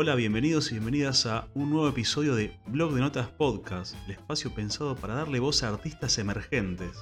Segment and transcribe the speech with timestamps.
[0.00, 4.54] Hola, bienvenidos y bienvenidas a un nuevo episodio de Blog de Notas Podcast, el espacio
[4.54, 6.92] pensado para darle voz a artistas emergentes.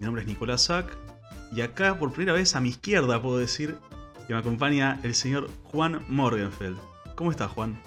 [0.00, 0.96] Mi nombre es Nicolás Sack
[1.52, 3.76] y acá por primera vez a mi izquierda puedo decir
[4.26, 6.78] que me acompaña el señor Juan Morgenfeld.
[7.16, 7.78] ¿Cómo estás, Juan?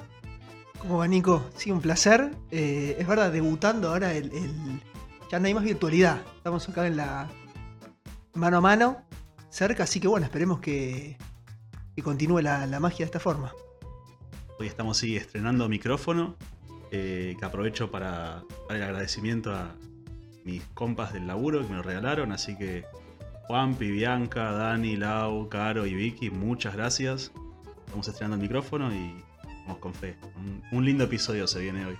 [0.77, 1.43] ¿Cómo va, Nico?
[1.55, 2.29] Sí, un placer.
[2.51, 4.83] Eh, es verdad, debutando ahora el, el-
[5.31, 6.21] Ya no hay más virtualidad.
[6.37, 7.27] Estamos acá en la
[8.35, 8.97] mano a mano,
[9.49, 11.17] cerca, así que bueno, esperemos que,
[11.95, 13.51] que continúe la, la magia de esta forma.
[14.59, 16.35] Hoy estamos sí, estrenando micrófono,
[16.91, 19.73] eh, que aprovecho para dar el agradecimiento a
[20.43, 22.83] mis compas del laburo que me lo regalaron, así que
[23.47, 27.31] Juanpi, Bianca, Dani, Lau, Caro y Vicky, muchas gracias.
[27.85, 29.23] Estamos estrenando el micrófono y
[29.61, 30.17] vamos con fe.
[30.35, 31.97] Un, un lindo episodio se viene hoy.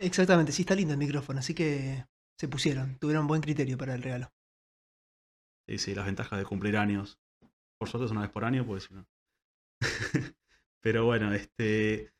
[0.00, 2.06] Exactamente, sí está lindo el micrófono, así que
[2.40, 4.32] se pusieron, tuvieron buen criterio para el regalo.
[5.68, 7.20] Sí, sí, las ventajas de cumplir años.
[7.78, 9.06] Por suerte es una vez por año, pues si no.
[10.86, 12.12] Pero bueno, este.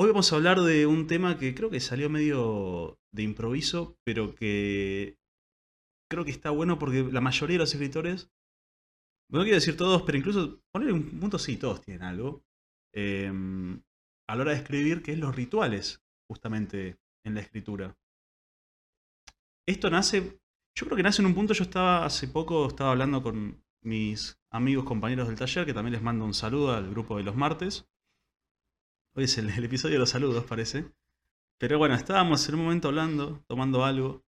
[0.00, 4.34] Hoy vamos a hablar de un tema que creo que salió medio de improviso, pero
[4.34, 5.18] que
[6.10, 8.32] creo que está bueno porque la mayoría de los escritores,
[9.30, 12.42] no quiero decir todos, pero incluso poner un punto sí, todos tienen algo.
[12.94, 13.30] eh,
[14.26, 17.94] a la hora de escribir, que es los rituales, justamente en la escritura.
[19.68, 20.40] Esto nace
[20.74, 24.40] yo creo que nace en un punto, yo estaba hace poco, estaba hablando con mis
[24.50, 27.86] amigos, compañeros del taller, que también les mando un saludo al grupo de los martes.
[29.16, 30.86] Hoy es el, episodio de los saludos, parece.
[31.58, 34.24] Pero bueno, estábamos en un momento hablando, tomando algo,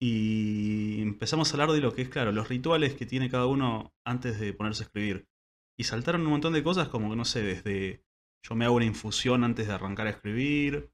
[0.00, 3.92] y empezamos a hablar de lo que es, claro, los rituales que tiene cada uno
[4.04, 5.28] antes de ponerse a escribir.
[5.76, 8.04] Y saltaron un montón de cosas como no sé, desde
[8.42, 10.90] yo me hago una infusión antes de arrancar a escribir,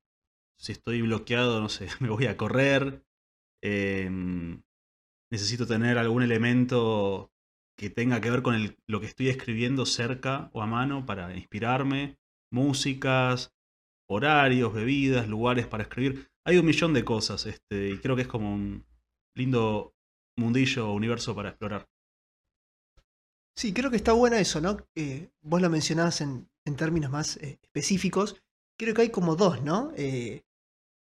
[0.59, 3.05] si estoy bloqueado, no sé, me voy a correr,
[3.67, 4.63] Em,
[5.31, 7.33] necesito tener algún elemento
[7.79, 11.35] que tenga que ver con el- lo que estoy escribiendo cerca o a mano para
[11.37, 12.19] inspirarme,
[12.55, 13.53] músicas,
[14.09, 16.31] horarios, bebidas, lugares para escribir.
[16.47, 18.85] Hay un millón de cosas, este, y creo que es como un
[19.37, 19.95] lindo
[20.39, 21.87] mundillo o universo para explorar.
[23.57, 24.79] Sí, creo que está bueno eso, ¿no?
[25.43, 28.43] Vos lo mencionabas en, en términos más eh, específicos.
[28.79, 29.93] Creo que hay como dos, ¿no?
[29.97, 30.43] Eh,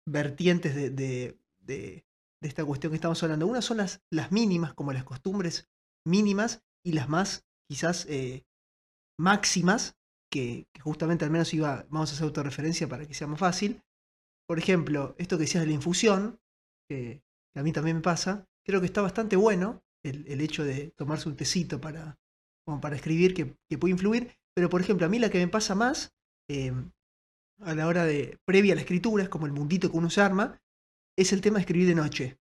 [0.05, 2.05] vertientes de, de- de-
[2.41, 3.47] de esta cuestión que estamos hablando.
[3.47, 5.69] Una son las, las mínimas, como las costumbres
[6.05, 8.43] mínimas, y las más quizás eh,
[9.17, 9.95] máximas,
[10.33, 13.83] que, justamente al menos iba, vamos a hacer autorreferencia para que sea más fácil.
[14.47, 16.39] Por ejemplo, esto que decías de la infusión,
[16.89, 17.21] que,
[17.55, 21.29] a mí también me pasa, creo que está bastante bueno el, el hecho de tomarse
[21.29, 22.17] un tecito para,
[22.66, 24.35] como para escribir que, puede influir.
[24.55, 26.16] Pero, por ejemplo, a mí la que me pasa más
[26.49, 26.73] eh,
[27.59, 30.22] a la hora de previa a la escritura, es como el mundito que uno se
[30.22, 30.59] arma,
[31.16, 32.39] es el tema de escribir de noche.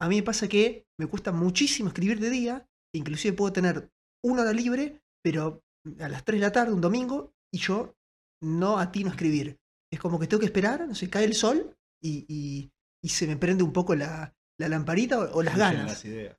[0.00, 3.90] A mí me pasa que me cuesta muchísimo escribir de día, inclusive puedo tener
[4.24, 5.62] una hora libre, pero
[6.00, 7.94] a las 3 de la tarde, un domingo, y yo
[8.42, 9.58] no atino a escribir.
[9.92, 12.70] Es como que tengo que esperar, no sé, cae el sol y, y-
[13.02, 16.04] y se me prende un poco la, la lamparita o, o las ganas.
[16.04, 16.36] ideas.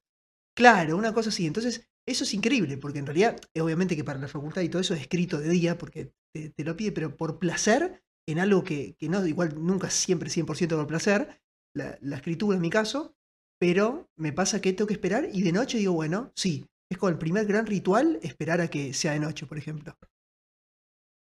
[0.56, 1.46] Claro, una cosa así.
[1.46, 4.82] Entonces, eso es increíble, porque en realidad, eh, obviamente que para la facultad y todo
[4.82, 8.64] eso es escrito de día, porque te, te lo pide, pero por placer, en algo
[8.64, 11.42] que, que no, igual nunca siempre 100% por placer,
[11.76, 13.16] la, la escritura en mi caso,
[13.60, 17.10] pero me pasa que tengo que esperar y de noche digo, bueno, sí, es como
[17.10, 19.94] el primer gran ritual esperar a que sea de noche, por ejemplo.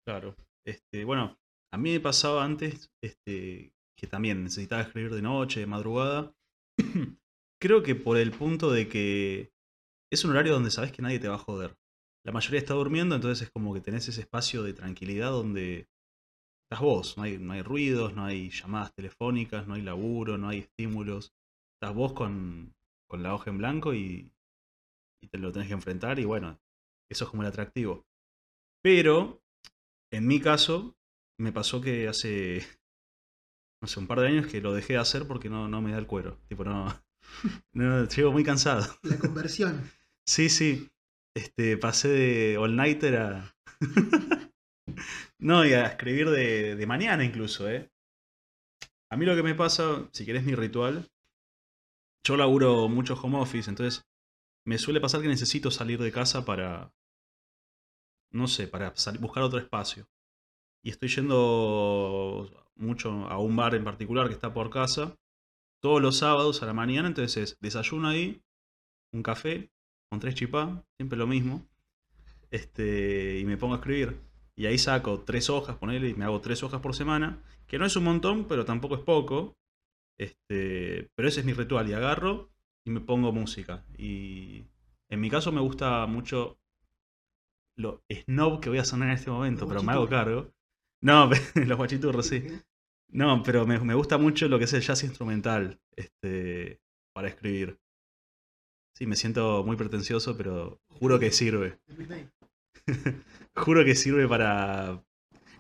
[0.07, 0.37] Claro.
[0.67, 1.39] Este, bueno,
[1.73, 6.35] a mí me pasaba antes este, que también necesitaba escribir de noche, de madrugada.
[7.61, 9.51] Creo que por el punto de que
[10.13, 11.77] es un horario donde sabes que nadie te va a joder.
[12.25, 15.89] La mayoría está durmiendo, entonces es como que tenés ese espacio de tranquilidad donde
[16.65, 17.17] estás vos.
[17.17, 21.33] No hay, ruidos, no hay llamadas telefónicas, no hay laburo, no hay estímulos.
[21.75, 22.75] Estás vos con,
[23.09, 24.33] con la hoja en blanco y,
[25.27, 26.61] y te lo tenés que enfrentar y bueno,
[27.11, 28.07] eso es como el atractivo.
[28.83, 29.43] Pero,
[30.13, 30.97] en mi caso,
[31.39, 32.65] me pasó que hace,
[33.83, 35.93] no sé, un par de años que lo dejé de hacer porque no, no me
[35.93, 36.39] da el cuero.
[36.49, 36.87] Tipo, no,
[37.73, 38.87] no, llego muy cansado.
[39.03, 39.91] La conversión.
[40.29, 40.91] Sí, sí.
[41.37, 43.55] Este, pasé de all-nighter a...
[45.39, 47.89] no, y a escribir de, de mañana incluso, ¿eh?
[49.09, 51.09] A mí lo que me pasa, si querés mi ritual,
[52.27, 54.05] yo laburo mucho home office, entonces
[54.67, 56.93] me suele pasar que necesito salir de casa para,
[58.33, 60.09] no sé, para buscar otro espacio.
[60.85, 65.17] Y estoy yendo mucho a un bar en particular que está por casa,
[65.81, 68.43] todos los sábados a la mañana, entonces es desayuno ahí,
[69.13, 69.71] un café
[70.11, 71.65] con tres chipá, siempre lo mismo,
[72.51, 74.21] este, y me pongo a escribir.
[74.57, 77.87] Y ahí saco tres hojas, ponele, y me hago tres hojas por semana, que no
[77.87, 79.55] es un montón, pero tampoco es poco.
[80.19, 82.51] Este, pero ese es mi ritual, y agarro
[82.87, 83.85] y me pongo música.
[83.99, 84.65] Y
[85.11, 86.59] en mi caso me gusta mucho
[87.77, 90.55] lo snob que voy a sonar en este momento, pero me hago cargo.
[91.03, 92.45] No, los guachiturros, sí.
[93.09, 96.81] No, pero me, me gusta mucho lo que es el jazz instrumental este,
[97.13, 97.79] para escribir.
[98.95, 101.81] Sí, me siento muy pretencioso, pero juro que sirve.
[103.57, 105.05] juro que sirve para...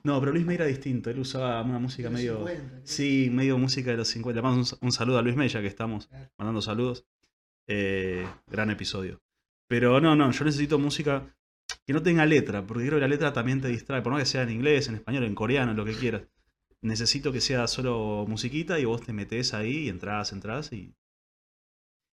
[0.04, 2.46] No, pero Luis May era distinto, él usaba una música medio...
[2.84, 4.36] Sí, medio música de los 50.
[4.36, 6.08] Le mando un, un saludo a Luis May, ya que estamos
[6.38, 7.04] mandando saludos.
[7.68, 9.20] Eh, gran episodio.
[9.68, 11.36] Pero no, no, yo necesito música
[11.84, 14.26] que no tenga letra, porque creo que la letra también te distrae, por más que
[14.26, 16.22] sea en inglés, en español, en coreano, lo que quieras.
[16.82, 20.94] Necesito que sea solo musiquita y vos te metés ahí y entrás, entrás y...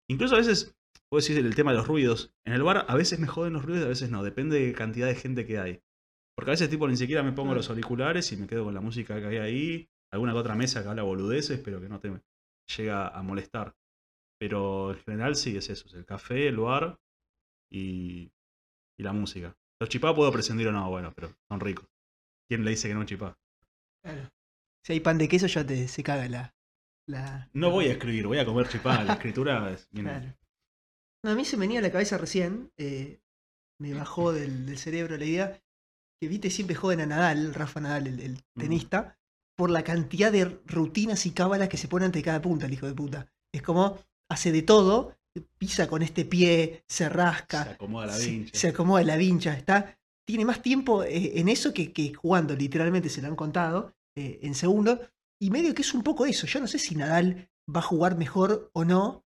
[0.08, 0.76] Incluso a veces,
[1.10, 2.32] vos decís el tema de los ruidos.
[2.44, 4.72] En el bar a veces me joden los ruidos y a veces no, depende de
[4.72, 5.82] cantidad de gente que hay.
[6.36, 8.80] Porque a veces tipo ni siquiera me pongo los auriculares y me quedo con la
[8.80, 12.12] música que hay ahí, alguna que otra mesa que habla boludeces, pero que no te
[12.76, 13.74] llega a molestar.
[14.40, 16.98] Pero en general sí es eso, es el café, el bar
[17.70, 18.32] y,
[18.98, 19.54] y la música.
[19.80, 21.86] Los chipá puedo prescindir o no, bueno, pero son ricos.
[22.48, 23.38] ¿Quién le dice que no chipá?
[24.02, 24.30] Claro.
[24.84, 26.54] Si hay pan de queso ya te se caga la.
[27.06, 29.04] la No voy a escribir, voy a comer chipá.
[29.04, 29.88] La escritura es...
[29.92, 30.36] viene- Claro.
[31.22, 33.20] No, a mí se me venía a la cabeza recién, eh,
[33.78, 35.62] me bajó del, del cerebro la idea,
[36.18, 39.18] que viste siempre joden a Nadal, Rafa Nadal, el, el tenista,
[39.54, 42.86] por la cantidad de rutinas y cábalas que se pone ante cada punta, el hijo
[42.86, 43.30] de puta.
[43.54, 43.98] Es como,
[44.30, 45.16] hace de todo,
[45.58, 48.58] pisa con este pie, se rasca, Se acomoda la vincha.
[48.58, 53.08] se acomoda la vincha, está, tiene más tiempo eh, en eso que, que jugando, literalmente
[53.08, 55.00] se lo han contado eh, en segundo,
[55.40, 58.16] y medio que es un poco eso, yo no sé si Nadal va a jugar
[58.16, 59.24] mejor o no,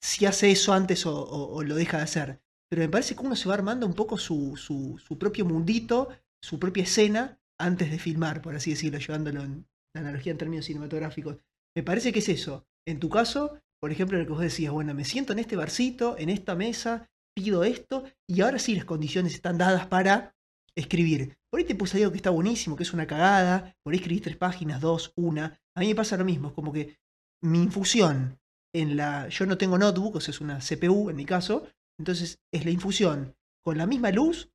[0.00, 3.22] si hace eso antes o, o- o lo deja de hacer, pero me parece que
[3.24, 6.08] uno se va armando un poco su, su- su propio mundito,
[6.42, 10.64] su propia escena, antes de filmar, por así decirlo, llevándolo en la analogía en términos
[10.66, 11.36] cinematográficos.
[11.76, 12.66] Me parece que es eso.
[12.86, 16.16] En tu caso, por ejemplo, lo que vos decías, bueno, me siento en este barcito,
[16.16, 20.36] en esta mesa, pido esto, y ahora sí las condiciones están dadas para
[20.76, 21.36] escribir.
[21.50, 24.22] Por ahí te puse algo que está buenísimo, que es una cagada, por ahí escribís
[24.22, 25.60] tres páginas, dos, una.
[25.76, 26.96] A mí me pasa lo mismo, es como que
[27.42, 28.38] mi infusión
[28.72, 29.28] en la.
[29.28, 31.66] Yo no tengo notebook, o sea, es una CPU en mi caso,
[31.98, 33.34] entonces es la infusión
[33.64, 34.48] con la misma luz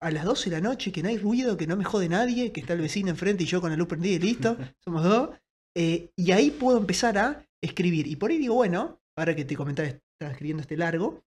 [0.00, 2.50] a las 12 de la noche, que no hay ruido, que no me jode nadie,
[2.50, 5.30] que está el vecino enfrente y yo con la luz prendida y listo, somos dos.
[5.76, 8.06] Eh, y ahí puedo empezar a escribir.
[8.06, 11.24] Y por ahí digo, bueno, ahora que te comentaba, estaba escribiendo este largo,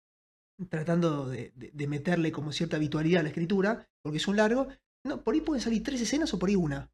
[0.69, 4.69] tratando de, de- meterle como cierta habitualidad a la escritura, porque es un largo,
[5.05, 6.91] no, por ahí pueden salir tres escenas o por ahí una.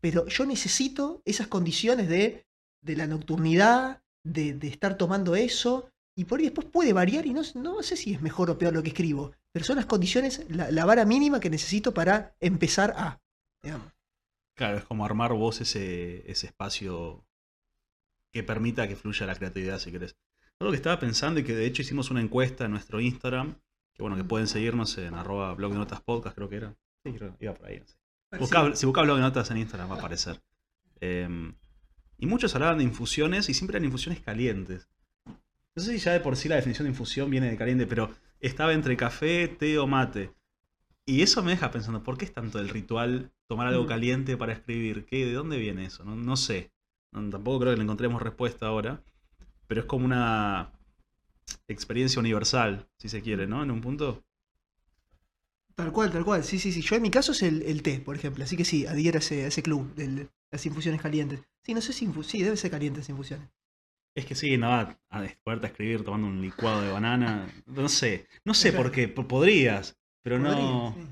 [0.00, 2.46] Pero yo necesito esas condiciones de,
[2.82, 7.42] de la nocturnidad, de, estar tomando eso, y por ahí después puede variar y no,
[7.54, 10.70] no sé si es mejor o peor lo que escribo, pero son las condiciones, la,
[10.70, 13.20] la vara mínima que necesito para empezar a.
[14.56, 17.24] Claro, es como armar vos ese, ese espacio
[18.32, 20.16] que permita que fluya la creatividad, si querés.
[20.60, 23.54] Algo que estaba pensando y que de hecho hicimos una encuesta en nuestro Instagram,
[23.94, 26.74] que bueno, que pueden seguirnos en arroba blog de notas podcast, creo que era.
[27.04, 27.96] Sí, creo que iba por ahí, no sé.
[28.38, 30.40] Buscá- si buscas blog de notas en Instagram va a aparecer.
[31.00, 31.52] Eh,
[32.18, 34.88] y muchos hablaban de infusiones y siempre eran infusiones calientes.
[35.26, 38.10] No sé si ya de por sí la definición de infusión viene de caliente, pero
[38.40, 40.32] estaba entre café, té o mate.
[41.06, 44.52] Y eso me deja pensando, ¿por qué es tanto el ritual tomar algo caliente para
[44.52, 45.06] escribir?
[45.06, 46.04] ¿Qué, ¿De dónde viene eso?
[46.04, 46.70] No, no sé.
[47.12, 49.00] No, tampoco creo que le encontremos respuesta ahora.
[49.68, 50.72] Pero es como una
[51.68, 53.62] experiencia universal, si se quiere, ¿no?
[53.62, 54.22] En un punto.
[55.74, 56.44] Tal cual, tal cual.
[56.44, 56.80] Sí, sí, sí.
[56.82, 58.44] Yo en mi caso es el, el té, por ejemplo.
[58.44, 61.40] Así que sí, adhiero a ese, a ese club de las infusiones calientes.
[61.64, 63.48] Sí, no sé si infu- sí, debe ser caliente esa infusiones.
[64.14, 67.48] Es que sí, no va a poderte a escribir tomando un licuado de banana.
[67.66, 68.26] No sé.
[68.44, 69.08] No sé por qué.
[69.08, 70.94] po- Podrías, pero no.
[70.94, 71.06] Sí.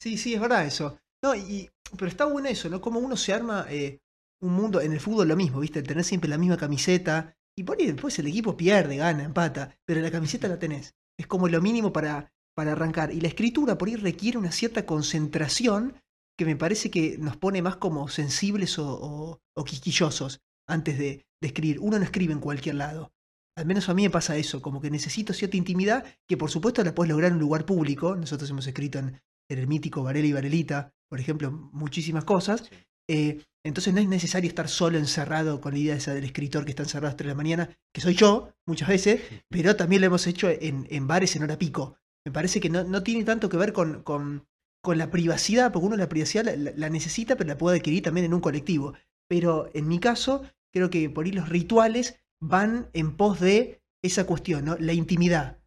[0.00, 0.98] Sí, sí, es verdad eso.
[1.22, 2.80] No, y, pero está bueno eso, ¿no?
[2.80, 4.00] Como uno se arma eh,
[4.42, 5.82] un mundo, en el fútbol lo mismo, ¿viste?
[5.82, 7.36] Tener siempre la misma camiseta.
[7.56, 9.76] Y por ahí después el equipo pierde, gana, empata.
[9.86, 10.94] Pero la camiseta la tenés.
[11.18, 13.12] Es como lo mínimo para, para arrancar.
[13.12, 15.94] Y la escritura por ahí requiere una cierta concentración
[16.38, 21.78] que me parece que nos pone más como sensibles o, o- quisquillosos antes de, escribir.
[21.80, 23.12] Uno no escribe en cualquier lado.
[23.56, 26.82] Al menos a mí me pasa eso, como que necesito cierta intimidad que por supuesto
[26.84, 28.16] la puedes lograr en un lugar público.
[28.16, 29.20] Nosotros hemos escrito en,
[29.50, 32.70] el mítico Varela y Varelita, por ejemplo, muchísimas cosas.
[33.08, 36.70] Eh, entonces no es necesario estar solo encerrado con la idea esa del escritor que
[36.70, 40.00] está encerrado a las 3 de la mañana, que soy yo muchas veces, pero también
[40.00, 41.96] lo hemos hecho en, en bares en hora pico.
[42.24, 44.46] Me parece que no, no tiene tanto que ver con, con-
[44.82, 48.02] con la privacidad, porque uno la privacidad la, la- la necesita, pero la puede adquirir
[48.02, 48.94] también en un colectivo.
[49.28, 50.42] Pero en mi caso,
[50.72, 54.76] creo que por ahí los rituales van en pos de esa cuestión, ¿no?
[54.78, 55.58] La intimidad.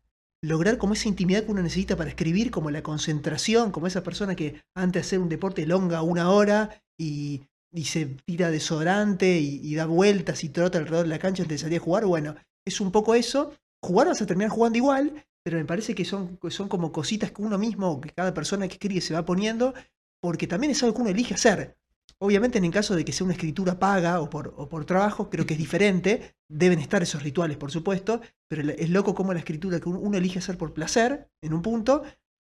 [0.46, 4.36] Lograr como esa intimidad que uno necesita para escribir, como la concentración, como esa persona
[4.36, 7.44] que antes de hacer un deporte longa una hora y,
[7.84, 11.64] se tira desodorante y, y da vueltas y trota alrededor de la cancha antes de
[11.64, 12.06] salir a jugar.
[12.06, 12.36] Bueno,
[12.66, 13.54] es un poco eso.
[13.84, 17.42] Jugar vas a terminar jugando igual, pero me parece que son, son como cositas que
[17.42, 19.74] uno mismo, que cada persona que escribe se va poniendo,
[20.22, 21.76] porque también es algo que uno elige hacer.
[22.22, 25.54] Obviamente en el caso de que sea una escritura paga o por, trabajo, creo que
[25.54, 29.90] es diferente, deben estar esos rituales, por supuesto, pero es loco como la escritura que
[29.90, 32.04] uno- elige hacer por placer, en un punto,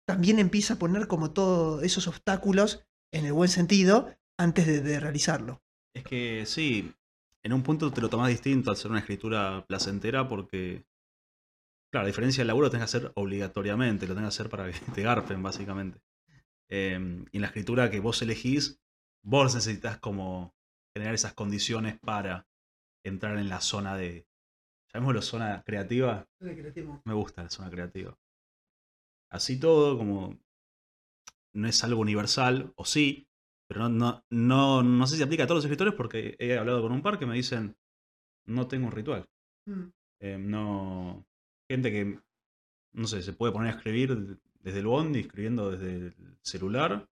[0.08, 5.62] también empieza a poner como todos esos obstáculos, en el buen sentido, antes de, realizarlo.
[5.94, 6.94] Es que sí,
[7.44, 10.86] en un punto te lo tomás distinto al ser una escritura placentera porque,
[11.92, 14.72] claro, a diferencia del laburo lo tenés que hacer obligatoriamente, lo tenés que hacer para
[14.72, 16.00] que te garpen, básicamente.
[16.70, 18.80] Eh, y en la escritura que vos elegís,
[19.28, 20.56] vos necesitas como
[20.96, 22.48] generar esas condiciones para
[23.04, 24.26] entrar en la zona de,
[24.94, 28.18] llamémoslo zona creativa, me gusta la zona creativa.
[29.30, 30.40] Así todo, como
[31.54, 33.28] no es algo universal, o sí,
[33.68, 36.82] pero no, no, no, no sé si aplica a todos los escritores porque he hablado
[36.82, 37.76] con un par que me dicen,
[38.46, 39.28] no tengo un ritual.
[39.66, 39.88] Mm.
[40.22, 41.26] Eh, no.
[41.70, 42.20] Gente que,
[42.94, 47.10] no sé, se puede poner a escribir desde el bondi, escribiendo desde el celular.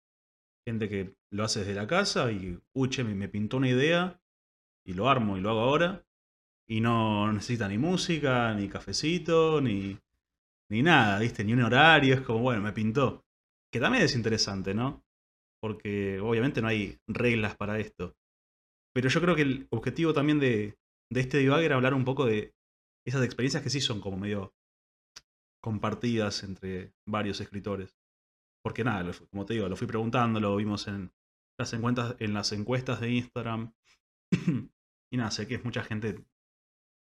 [0.67, 4.21] Gente que lo hace desde la casa y, uche, me, me pintó una idea
[4.87, 6.07] y lo armo y lo hago ahora.
[6.67, 9.99] Y no necesita ni música, ni cafecito, ni,
[10.71, 11.45] ni nada, ¿viste?
[11.45, 12.15] Ni un horario.
[12.15, 13.25] Es como, bueno, me pintó.
[13.71, 15.05] Que también es interesante, ¿no?
[15.61, 18.17] Porque obviamente no hay reglas para esto.
[18.95, 20.79] Pero yo creo que el objetivo también de,
[21.11, 22.55] de este debug era hablar un poco de
[23.07, 24.55] esas experiencias que sí son como medio
[25.61, 27.97] compartidas entre varios escritores.
[28.65, 31.13] Porque nada, como te digo, lo fui preguntando, lo vimos en
[31.59, 33.75] las encuestas, en las encuestas de Instagram.
[35.13, 36.25] y nada, sé que mucha gente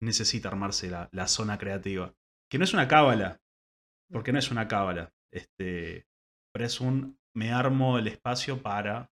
[0.02, 2.14] necesita armarse la, la zona creativa.
[2.50, 3.40] Que no es una cábala,
[4.10, 5.14] porque no es una cábala.
[5.32, 6.06] Este,
[6.52, 9.10] pero es un me armo el espacio para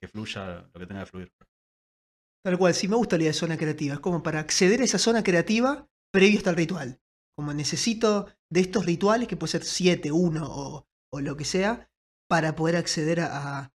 [0.00, 1.32] que fluya lo que tenga que fluir.
[2.44, 3.94] Tal cual, sí me gusta la idea de zona creativa.
[3.94, 7.00] Es como para acceder a esa zona creativa previo hasta el ritual.
[7.36, 10.86] Como necesito de estos rituales, que puede ser 7, 1 o,
[11.16, 11.88] o lo que sea,
[12.28, 13.72] para poder acceder a,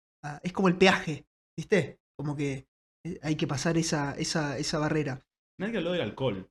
[0.42, 1.24] Es como el peaje,
[1.56, 1.98] ¿viste?
[2.16, 2.66] Como que
[3.04, 5.22] eh, hay que pasar esa, esa, esa barrera.
[5.58, 6.48] Nadie habló del alcohol.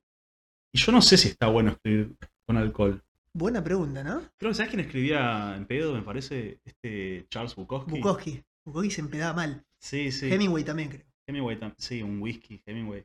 [0.72, 2.16] Y yo no sé si está bueno escribir
[2.46, 3.02] con alcohol.
[3.34, 4.22] Buena pregunta, ¿no?
[4.38, 5.94] Creo que ¿sabes quién escribía en pedo?
[5.94, 7.90] Me parece este Charles Bukowski.
[7.90, 8.42] Bukowski.
[8.64, 9.64] Bukowski se empedaba mal.
[9.78, 10.32] Sí, sí.
[10.32, 11.04] Hemingway también, creo.
[11.28, 13.04] Hemingway tam- sí, un whisky, Hemingway.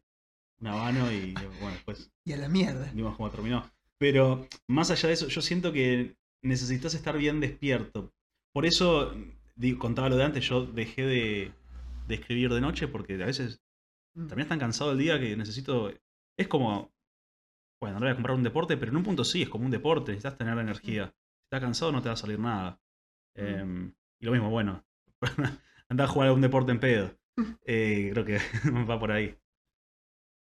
[0.62, 2.90] Un habano y bueno, después Y a la mierda.
[2.94, 3.70] vimos cómo terminó.
[3.98, 8.12] Pero más allá de eso, yo siento que necesitas estar bien despierto.
[8.53, 9.13] Por eso,
[9.55, 11.51] digo, contaba lo de antes, yo dejé de,
[12.07, 13.60] de escribir de noche porque a veces
[14.13, 14.27] Mm.
[14.27, 15.89] también tan cansado el día que necesito.
[16.38, 16.91] Es como.
[17.81, 19.71] Bueno, no voy a comprar un deporte, pero en un punto sí, es como un
[19.71, 21.05] deporte, necesitas tener energía.
[21.07, 22.79] Si estás cansado no te va a salir nada.
[23.36, 24.83] Eh, y lo mismo, bueno,
[25.89, 27.17] anda a jugar a un deporte en pedo.
[27.65, 28.38] Eh, creo que
[28.89, 29.36] va por ahí.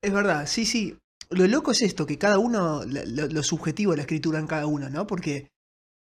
[0.01, 0.97] Es verdad, sí, sí.
[1.29, 4.47] Lo loco es esto, que cada uno, la- lo, lo subjetivo de la escritura en
[4.47, 5.05] cada uno, ¿no?
[5.07, 5.51] Porque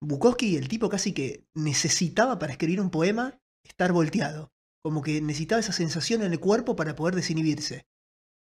[0.01, 4.53] Bukowski, el tipo casi que necesitaba para escribir un poema estar volteado.
[4.83, 7.87] Como que necesitaba esa sensación en el cuerpo para poder desinhibirse,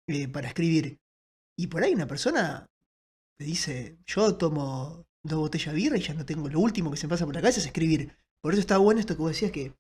[0.08, 1.00] eh, para escribir.
[1.58, 2.66] Y por ahí una persona
[3.38, 6.96] te dice, yo tomo dos botellas de birra y ya no tengo, lo último que
[6.96, 8.16] se me pasa por la cabeza es escribir.
[8.42, 9.74] Por eso está bueno esto que vos decías que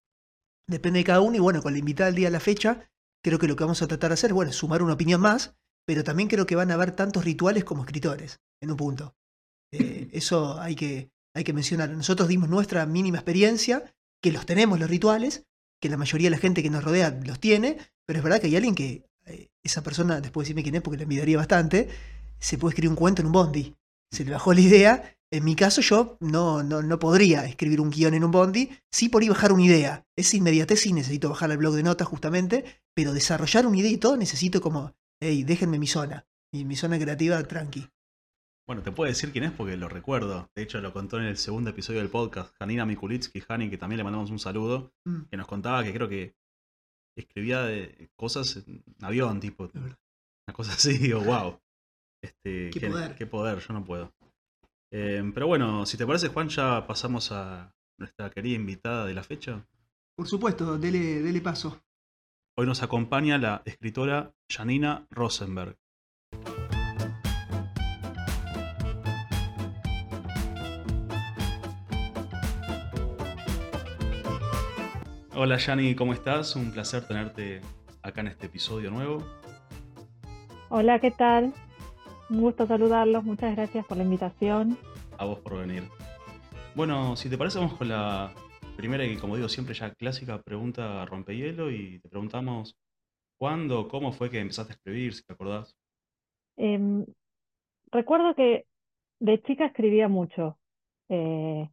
[0.68, 2.90] depende de cada uno y bueno, con la invitada al día de la fecha,
[3.22, 5.56] creo que lo que vamos a tratar de hacer, bueno, es sumar una opinión más,
[5.86, 9.16] pero también creo que van a haber tantos rituales como escritores, en un punto.
[9.72, 11.90] Eh, eso hay que, hay que mencionar.
[11.90, 13.84] Nosotros dimos nuestra mínima experiencia,
[14.22, 15.44] que los tenemos los rituales,
[15.80, 18.48] que la mayoría de la gente que nos rodea los tiene, pero es verdad que
[18.48, 21.88] hay alguien que, eh, esa persona, después decirme quién es porque la envidiaría bastante,
[22.38, 23.74] se puede escribir un cuento en un bondi.
[24.10, 25.16] Se le bajó la idea.
[25.32, 29.08] En mi caso, yo no, no, no podría escribir un guion en un bondi, sí
[29.08, 30.04] por ahí bajar una idea.
[30.16, 33.98] Esa inmediatez sí necesito bajar al blog de notas justamente, pero desarrollar una idea y
[33.98, 37.88] todo necesito como, hey, déjenme mi zona, mi zona creativa tranqui.
[38.70, 40.48] Bueno, te puedo decir quién es porque lo recuerdo.
[40.54, 42.54] De hecho, lo contó en el segundo episodio del podcast.
[42.56, 45.22] Janina Mikulitsky, Hani, que también le mandamos un saludo, Mm.
[45.28, 46.36] que nos contaba que creo que
[47.18, 49.68] escribía de cosas en avión, tipo.
[49.74, 51.58] Una cosa así, digo, wow.
[52.22, 53.14] Este, Qué qué, poder.
[53.16, 54.12] qué poder, yo no puedo.
[54.92, 59.24] Eh, pero bueno, si te parece, Juan, ya pasamos a nuestra querida invitada de la
[59.24, 59.66] fecha.
[60.16, 61.82] Por supuesto, dele, dele paso.
[62.56, 65.76] Hoy nos acompaña la escritora Janina Rosenberg.
[75.42, 76.54] Hola Yani, ¿cómo estás?
[76.54, 77.62] Un placer tenerte
[78.02, 79.24] acá en este episodio nuevo.
[80.68, 81.54] Hola, ¿qué tal?
[82.28, 84.76] Un gusto saludarlos, muchas gracias por la invitación.
[85.16, 85.84] A vos por venir.
[86.74, 88.34] Bueno, si te parece, vamos con la
[88.76, 92.76] primera y como digo siempre ya clásica pregunta rompehielo y te preguntamos
[93.38, 95.74] cuándo, cómo fue que empezaste a escribir, si te acordás.
[96.58, 97.06] Em,
[97.90, 98.66] recuerdo que
[99.20, 100.58] de chica escribía mucho,
[101.08, 101.68] Eh,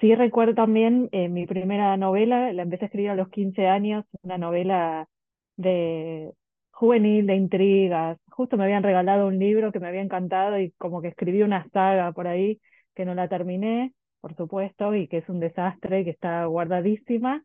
[0.00, 4.04] sí recuerdo también eh, mi primera novela, la empecé a escribir a los 15 años,
[4.22, 5.08] una novela
[5.56, 6.32] de
[6.70, 8.18] juvenil, de intrigas.
[8.30, 11.68] Justo me habían regalado un libro que me había encantado y como que escribí una
[11.70, 12.60] saga por ahí
[12.94, 17.42] que no la terminé, por supuesto, y que es un desastre, que está guardadísima.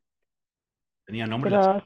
[1.06, 1.52] ¿Tenía nombre?
[1.52, 1.84] la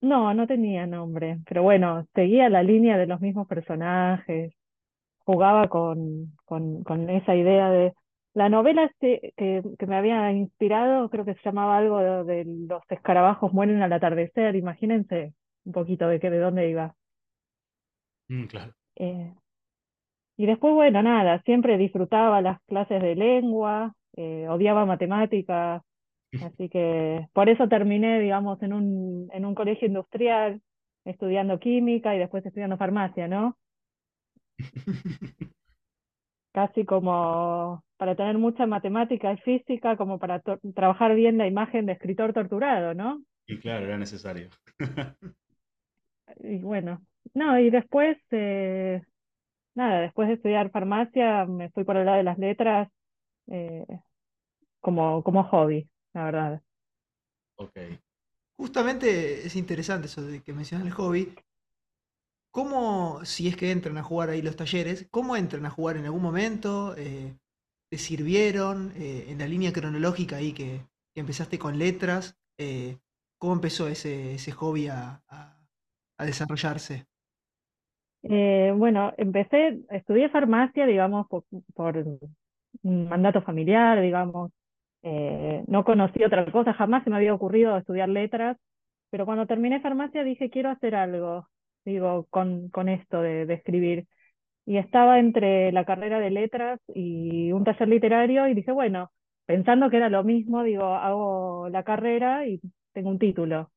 [0.00, 4.54] no, no tenía nombre, pero bueno, seguía la línea de los mismos personajes,
[5.18, 7.92] jugaba con, con, con esa idea de...
[8.34, 12.82] La novela este que, que me había inspirado, creo que se llamaba algo de, los
[12.88, 15.34] escarabajos mueren al atardecer, imagínense
[15.64, 16.94] un poquito de, que, de dónde iba.
[18.28, 18.72] Mm, claro.
[18.96, 19.34] Eh,
[20.36, 25.82] y después, bueno, nada, siempre disfrutaba las clases de lengua, eh, odiaba matemáticas,
[26.54, 30.62] así que por eso terminé, digamos, en un, en un colegio industrial,
[31.04, 33.56] estudiando química y después estudiando farmacia, ¿no?
[36.52, 40.40] Casi como para tener mucha matemática y física, como para
[40.74, 43.22] trabajar bien la imagen de escritor torturado, ¿no?
[43.46, 44.48] Y claro, era necesario.
[46.38, 47.02] y bueno,
[47.34, 49.02] no, y después, eh,
[49.74, 52.88] nada, después de estudiar farmacia, me fui por el lado de las letras
[53.48, 53.86] eh,
[54.80, 56.62] como, como hobby, la verdad.
[57.56, 57.76] Ok.
[58.56, 61.34] Justamente es interesante eso de que mencionas el hobby,
[62.52, 66.06] ¿Cómo, si es que entran a jugar ahí los talleres, cómo entran a jugar en
[66.06, 66.96] algún momento?
[66.96, 67.36] Eh,
[67.88, 70.80] ¿Te sirvieron eh, en la línea cronológica ahí que,
[71.14, 72.40] empezaste con letras?
[72.58, 72.96] Eh,
[73.38, 75.22] ¿Cómo empezó ese, hobby a,
[76.18, 77.06] desarrollarse?
[78.22, 81.44] bueno, empecé, estudié farmacia, digamos, por,
[82.82, 84.50] un mandato familiar, digamos.
[85.02, 88.56] no conocí otra cosa, jamás se me había ocurrido estudiar letras,
[89.10, 91.46] pero cuando terminé farmacia dije, quiero hacer algo
[91.84, 94.06] digo, con, con esto de, de, escribir.
[94.66, 99.10] Y estaba entre la carrera de letras y un taller literario y dije, bueno,
[99.46, 102.60] pensando que era lo mismo, digo, hago la carrera y
[102.92, 103.70] tengo un título.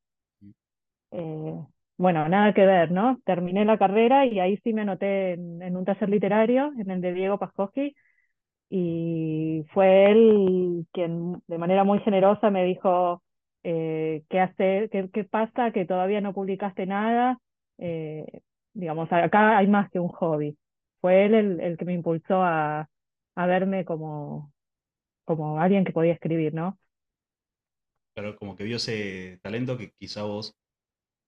[1.10, 1.54] Eh,
[1.96, 3.20] bueno, nada que ver, ¿no?
[3.24, 7.00] Terminé la carrera y ahí sí me anoté en, en un taller literario, en el
[7.00, 7.94] de Diego Paskowski,
[8.70, 13.22] y fue él quien de manera muy generosa me dijo,
[13.64, 15.72] eh, ¿qué, hace, qué, qué pasa?
[15.72, 17.38] Que todavía no publicaste nada,
[17.78, 18.42] eh,
[18.74, 20.56] digamos, acá hay más que un hobby.
[21.00, 22.88] Fue él el, que me impulsó a,
[23.36, 24.52] a verme como,
[25.24, 26.78] como alguien que podía escribir, ¿no?
[28.14, 30.56] Claro, como que vio ese talento que quizá vos,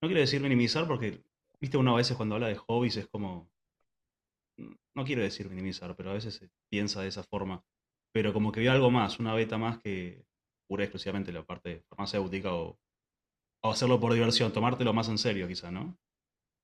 [0.03, 1.23] no quiero decir minimizar porque,
[1.61, 3.51] viste, uno a veces cuando habla de hobbies es como,
[4.95, 7.65] no quiero decir minimizar, pero a veces se piensa de esa forma,
[8.13, 10.25] pero como que vio algo más, una beta más que
[10.69, 12.79] pura exclusivamente la parte farmacéutica o,
[13.63, 15.99] o hacerlo por diversión, tomártelo más en serio quizá, ¿no?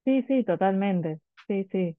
[0.04, 1.20] Sí, sí, totalmente.
[1.46, 1.96] Sí, sí.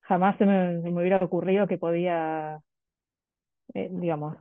[0.00, 2.60] Jamás se me, hubiera ocurrido que podía,
[3.74, 4.36] eh, digamos,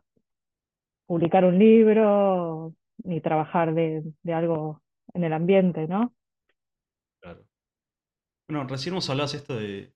[1.06, 4.82] publicar un libro ni trabajar de, de algo
[5.14, 6.14] en el ambiente, ¿no?
[7.20, 7.44] Claro.
[8.48, 9.94] Bueno, recién nos hablás esto de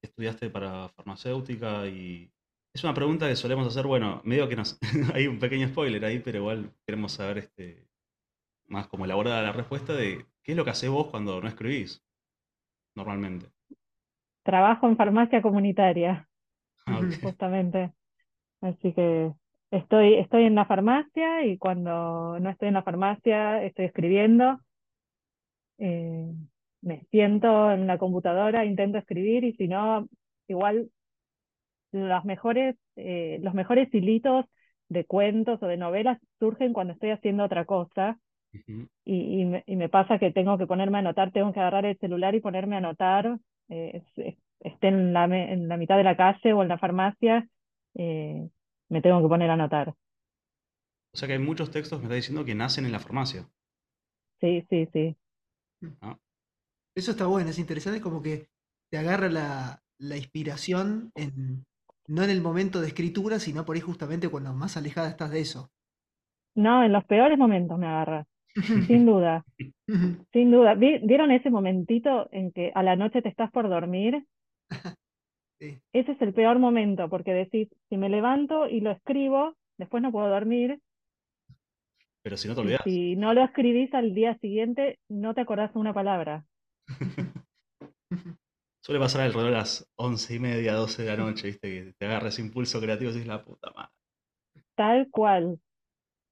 [0.00, 2.30] que estudiaste para farmacéutica y
[2.74, 4.78] es una pregunta que solemos hacer, bueno, medio que nos
[5.14, 7.88] hay un pequeño spoiler ahí, pero igual queremos saber este
[8.66, 12.04] más como elaborada la respuesta de qué es lo que haces vos cuando no escribís
[12.96, 13.52] normalmente.
[14.42, 16.28] Trabajo en farmacia comunitaria,
[16.86, 17.92] Ah, justamente.
[18.62, 19.32] Así que
[19.70, 24.60] estoy, estoy en la farmacia y cuando no estoy en la farmacia estoy escribiendo.
[25.78, 26.32] Eh,
[26.82, 30.08] me siento en la computadora, intento escribir y si no,
[30.48, 30.90] igual
[31.92, 34.46] los mejores, eh, los mejores hilitos
[34.88, 38.18] de cuentos o de novelas surgen cuando estoy haciendo otra cosa
[39.04, 41.84] y, y, me, y, me, pasa que tengo que ponerme a anotar, tengo que agarrar
[41.84, 43.38] el celular y ponerme a anotar,
[43.68, 44.02] eh,
[44.60, 47.48] esté en la, en la mitad de la calle o en la farmacia,
[47.94, 48.48] eh,
[48.88, 49.88] me tengo que poner a anotar.
[49.90, 53.48] O sea que hay muchos textos, me está diciendo, que nacen en la farmacia.
[54.40, 55.16] Sí, sí, sí.
[56.00, 56.16] Ah.
[56.96, 58.48] Eso está bueno, es interesante como que
[58.90, 61.64] te agarra la, la inspiración en,
[62.06, 65.40] no en el momento de escritura, sino por ahí justamente cuando más alejada estás de
[65.40, 65.70] eso.
[66.54, 68.26] No, en los peores momentos me agarra.
[68.86, 69.44] Sin duda,
[70.32, 70.74] sin duda.
[70.74, 74.24] ¿Vieron ese momentito en que a la noche te estás por dormir?
[75.92, 80.12] Ese es el peor momento, porque decís, si me levanto y lo escribo, después no
[80.12, 80.78] puedo dormir.
[82.22, 82.82] Pero si no te olvidas.
[82.84, 86.44] Si no lo escribís al día siguiente, no te acordás de una palabra.
[88.82, 91.68] Suele pasar alrededor de las once y media, doce de la noche, ¿viste?
[91.70, 93.92] Que te agarra ese impulso creativo y dices, la puta madre.
[94.74, 95.58] Tal cual.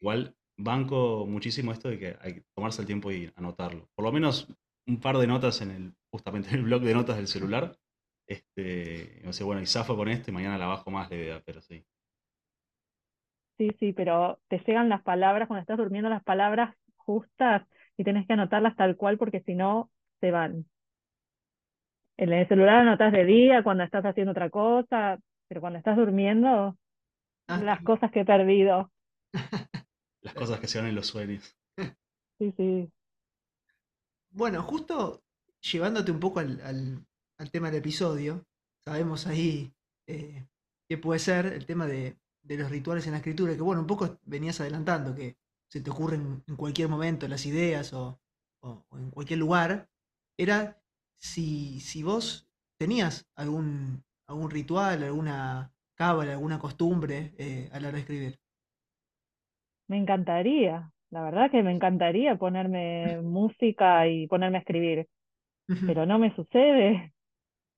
[0.01, 3.89] Igual banco muchísimo esto de que hay que tomarse el tiempo y anotarlo.
[3.95, 4.49] Por lo menos
[4.87, 7.79] un par de notas en el, justamente en el blog de notas del celular,
[8.27, 11.43] Este, no sé, bueno, y zafo con esto y mañana la bajo más la idea,
[11.45, 11.85] pero sí.
[13.59, 18.27] Sí, sí, pero te llegan las palabras, cuando estás durmiendo, las palabras justas y tenés
[18.27, 20.67] que anotarlas tal cual porque si no, se van.
[22.17, 26.77] En el celular anotas de día, cuando estás haciendo otra cosa, pero cuando estás durmiendo,
[27.49, 28.91] Ah, las cosas que he perdido.
[30.23, 31.55] Las cosas que se van en los sueños.
[32.39, 32.93] Sí, sí.
[34.31, 35.23] Bueno, justo
[35.61, 37.07] llevándote un poco al, al-
[37.39, 38.47] al tema del episodio,
[38.85, 39.73] sabemos ahí
[40.07, 40.47] eh,
[40.89, 43.87] qué puede ser el tema de, de los rituales en la escritura, que bueno, un
[43.87, 45.37] poco venías adelantando, que
[45.69, 48.21] se te ocurren en cualquier momento las ideas o,
[48.61, 49.91] o- o en cualquier lugar,
[50.37, 50.81] era
[51.19, 57.97] si, si vos tenías algún, algún ritual, alguna cábala, alguna costumbre eh, a la hora
[57.97, 58.41] de escribir.
[59.93, 65.07] Me encantaría, la verdad que me encantaría ponerme música y ponerme a escribir,
[65.87, 67.15] pero no me sucede,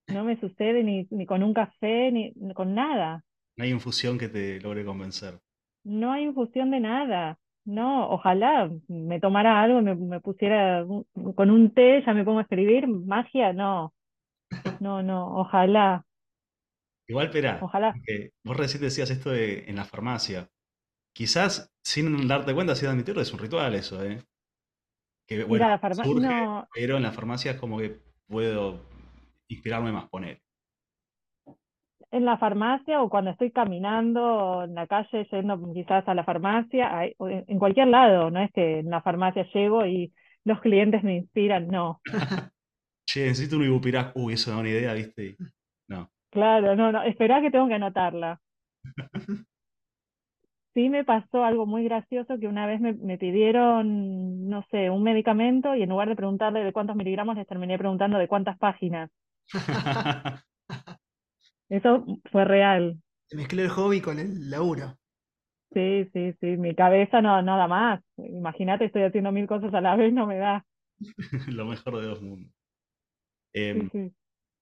[0.09, 3.23] no me sucede ni, ni con un café, ni ni con nada.
[3.57, 5.41] No hay infusión que te logre convencer.
[5.83, 7.37] No hay infusión de nada.
[7.65, 12.39] No, ojalá me tomara algo me, me pusiera un- con un té, ya me pongo
[12.39, 12.87] a escribir.
[12.87, 13.93] Magia, no.
[14.79, 16.05] No, no, ojalá,
[17.07, 17.99] Igual, espera, ojalá.
[18.43, 20.49] vos recién decías esto de en la farmacia.
[21.15, 24.21] Quizás sin darte cuenta, sin admitirlo, es un ritual eso, ¿eh?
[25.25, 27.97] Que bueno, la surge, No, pero en la farmacia es como que
[28.27, 28.81] puedo
[29.47, 30.41] inspirarme más, poner.
[32.11, 37.05] en la farmacia o cuando estoy caminando en la calle yendo quizás a la farmacia,
[37.17, 41.67] en cualquier lado, no es que en la farmacia llego y los clientes me inspiran,
[41.67, 42.01] no.
[43.07, 44.11] Che, necesito un ibupirac.
[44.15, 45.37] Uy, eso da una idea, ¿viste?
[45.87, 46.11] No.
[46.31, 48.41] Claro, no, no, esperá que tengo que anotarla.
[50.75, 55.03] Sí me pasó algo muy gracioso que una vez me, me pidieron, no sé, un
[55.03, 59.09] medicamento y en lugar de preguntarle de cuántos miligramos, les terminé preguntando de cuántas páginas.
[61.69, 62.97] Eso fue real.
[63.29, 64.97] Se mezcló el hobby con el laburo.
[65.73, 68.01] Sí, sí, sí, mi cabeza no, no da más.
[68.17, 70.65] Imagínate, estoy haciendo mil cosas a la vez, no me da.
[71.47, 72.51] Lo mejor de dos mundos.
[73.51, 74.13] Sí, Em, sí.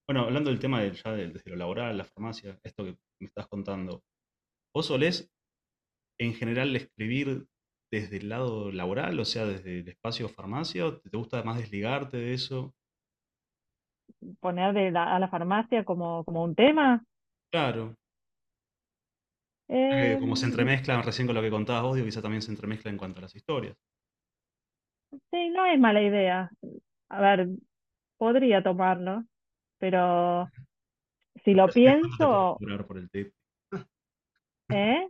[0.08, 3.48] bueno, hablando del tema del, ya desde lo laboral, la farmacia, esto que me estás
[3.48, 4.02] contando,
[4.74, 5.33] ¿vos solés
[6.18, 7.46] en general escribir
[7.92, 12.16] desde el lado laboral, o sea, desde el espacio farmacia, o te gusta más desligarte
[12.16, 12.74] de eso?
[14.40, 17.04] Poner de la- a la farmacia como, como un tema.
[17.50, 17.96] Claro,
[19.88, 22.50] eh, como se Em, entremezclan recién con lo que contabas vos, digo, quizá también se
[22.50, 23.76] entremezcla en cuanto a las historias.
[25.30, 26.50] sí, no es mala idea.
[27.08, 27.48] A ver,
[28.18, 29.24] podría tomarlo,
[29.78, 30.52] pero
[31.44, 33.32] si lo pienso, por el tip.
[34.68, 35.08] ¿eh?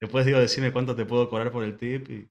[0.00, 2.30] Después digo, decime cuánto te puedo cobrar por el tip y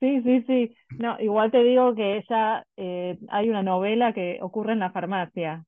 [0.00, 0.74] Sí, sí, sí.
[0.98, 5.64] No, igual te digo que ella, eh, hay una novela que ocurre en la farmacia.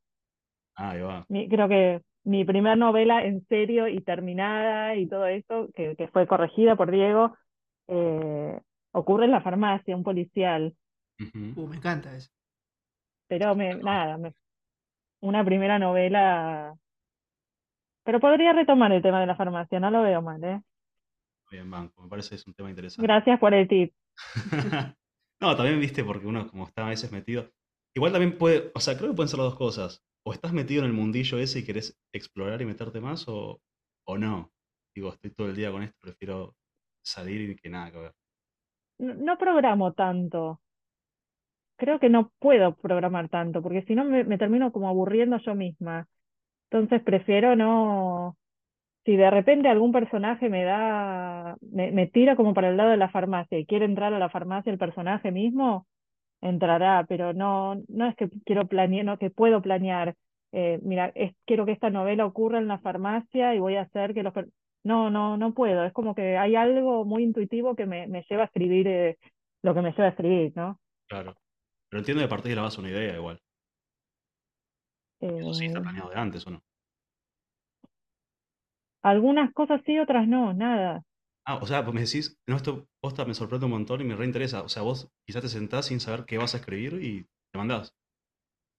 [0.77, 1.27] ah, ahí va.
[1.29, 6.09] Mi- creo que mi primer novela en serio y terminada y todo eso, que, que
[6.09, 7.37] fue corregida por Diego,
[7.89, 8.61] eh,
[8.93, 10.75] ocurre en la farmacia, un policial.
[11.57, 12.29] Uh, me encanta eso.
[13.29, 14.35] Pero me, nada, me-
[15.21, 16.75] una primera novela.
[18.05, 20.61] Pero podría retomar el tema de la farmacia, no lo veo mal, ¿eh?
[21.53, 23.07] Bien, banco, me parece que es un tema interesante.
[23.07, 23.93] Gracias por el tip.
[25.41, 27.51] No, también viste, porque uno como está a veces metido.
[27.97, 30.05] Igual también puede, o sea, creo que pueden ser las dos cosas.
[30.25, 33.61] O estás metido en el mundillo ese y querés explorar y meterte más, o,
[34.07, 34.53] o no.
[34.95, 36.55] Digo, estoy todo el día con esto, prefiero
[37.05, 38.15] salir y que nada que ver.
[38.99, 40.61] No, no programo tanto.
[41.77, 45.55] Creo que no puedo programar tanto, porque si no me, me termino como aburriendo yo
[45.55, 46.07] misma.
[46.71, 48.37] Entonces prefiero no.
[49.05, 52.97] Si de repente algún personaje me da, me, me tira como para el lado de
[52.97, 55.87] la farmacia y quiere entrar a la farmacia el personaje mismo,
[56.41, 60.15] entrará, pero no, no es que quiero planear, no que puedo planear.
[60.53, 64.15] eh, mira, es, quiero que esta novela ocurra en la farmacia y voy a hacer
[64.15, 64.35] que los...
[64.85, 65.85] No, no, no puedo.
[65.85, 69.19] Es como que hay algo muy intuitivo que me, me lleva a escribir eh,
[69.63, 70.81] lo que me lleva a escribir, ¿no?
[71.09, 71.37] Claro.
[71.89, 73.41] Pero entiendo que partís de la base una idea igual.
[75.21, 76.63] Eso sí está Eh, planeado de antes, ¿o no?
[79.03, 81.03] Algunas cosas sí, otras no, nada.
[81.45, 84.17] Ah, o sea, pues me decís, no, esto posta me sorprende un montón y me
[84.17, 84.63] reinteresa.
[84.63, 87.95] O sea, vos quizás te sentás sin saber qué vas a escribir y te mandás.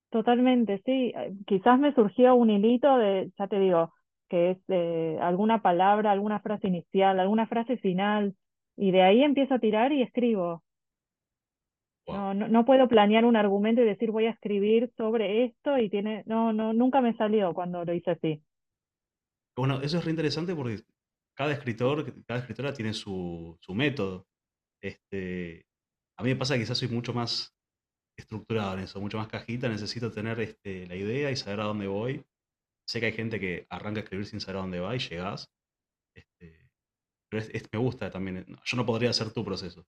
[0.10, 1.12] Totalmente, sí.
[1.16, 3.94] Eh, Quizás me surgió un hilito de, ya te digo,
[4.30, 8.36] que es eh, alguna palabra, alguna frase inicial, alguna frase final,
[8.78, 10.64] y de ahí empiezo a tirar y escribo.
[12.08, 12.16] Wow.
[12.16, 15.90] No, no, no puedo planear un argumento y decir voy a escribir sobre esto y
[15.90, 18.42] tiene, no, no, nunca me salió cuando lo hice así.
[19.56, 20.82] Bueno, eso es re interesante porque
[21.36, 24.26] cada escritor, cada escritora tiene su, su método.
[24.82, 25.66] Este,
[26.18, 27.56] a mí me pasa que quizás soy mucho más
[28.18, 31.88] estructurado en eso, mucho más cajita, necesito tener este, la idea y saber a dónde
[31.88, 32.24] voy.
[32.88, 35.50] sé que hay gente que arranca a escribir sin saber a dónde va y llegás.
[36.16, 36.70] Este,
[37.30, 38.46] pero es- es- me gusta también.
[38.66, 39.86] Yo no podría hacer tu proceso.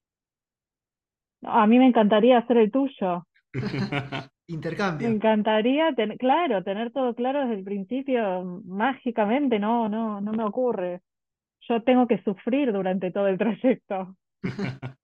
[1.43, 3.25] A mí me encantaría hacer el tuyo.
[4.47, 5.09] Mm, Me Intercambio.
[5.09, 11.01] encantaría, ten- claro, tener todo claro desde el principio, mágicamente, no, no, no me ocurre.
[11.67, 14.15] Yo tengo que sufrir durante todo el trayecto.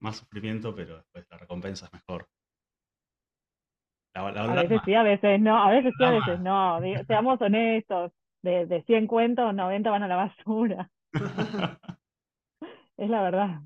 [0.00, 2.26] Más sufrimiento, pero después la recompensa es mejor.
[4.14, 6.80] La, la A veces sí, a veces no, a veces sí, a veces no.
[7.06, 10.90] Seamos honestos, de, de 100 cuentos, 90 van a la basura.
[12.96, 13.60] Es la verdad.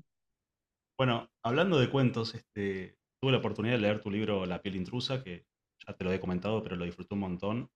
[0.97, 5.23] Bueno, hablando de cuentos, este, tuve la oportunidad de leer tu libro La piel intrusa,
[5.23, 5.47] que
[5.79, 7.71] ya te lo he comentado, pero lo disfruté un montón.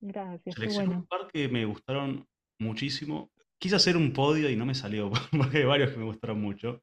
[0.00, 1.00] Gracias, Seleccioné bueno.
[1.02, 2.26] un par que me gustaron
[2.58, 3.30] muchísimo.
[3.60, 6.82] Quise hacer un podio y no me salió, porque hay varios que me gustaron mucho.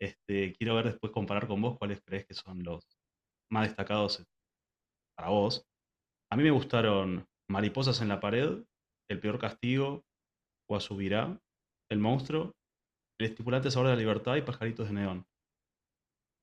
[0.00, 2.84] Este, quiero ver después comparar con vos cuáles crees que son los
[3.48, 4.26] más destacados
[5.16, 5.64] para vos.
[6.32, 8.64] A mí me gustaron Mariposas en la pared,
[9.08, 10.02] El peor castigo,
[10.68, 11.40] Guasubirá,
[11.88, 12.56] El monstruo,
[13.20, 15.26] El estipulante sabor de la libertad y Pajaritos de neón.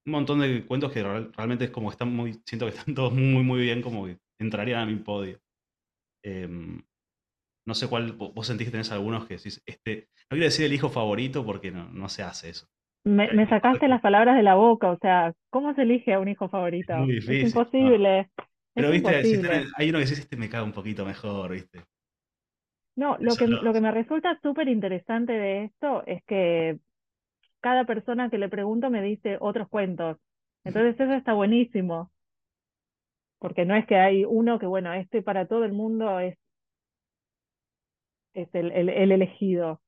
[0.06, 2.96] Un montón de cuentos que real- realmente es como que están muy, siento que están
[2.96, 5.40] todos muy, muy bien, como que entrarían a mi podio.
[6.24, 6.82] Em,
[7.68, 10.66] no sé cuál, vo- vos sentís que tenés algunos que decís, este, no quiero decir
[10.66, 12.68] el hijo favorito porque no, no se hace eso.
[13.04, 16.28] Me, un sacaste las palabras de la boca, o sea, ¿cómo se elige a un
[16.28, 16.94] hijo favorito?
[16.94, 17.92] muy Es difícil, ¿no?
[17.92, 18.30] imposible,
[18.76, 21.52] Pero es viste, si tenés- hay uno que decís, este me cae un poquito mejor,
[21.52, 21.84] viste.
[22.96, 26.80] No, lo que, los- lo que me resulta súper interesante de esto es que
[27.62, 30.18] cada persona que le pregunto me dice otros cuentos.
[30.66, 32.12] Entonces eso está buenísimo,
[33.40, 36.38] porque no es que hay uno que, bueno, este para todo el mundo es,
[38.34, 39.82] es el, el- el elegido.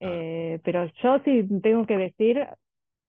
[0.00, 2.46] Eh, pero yo sí tengo que decir,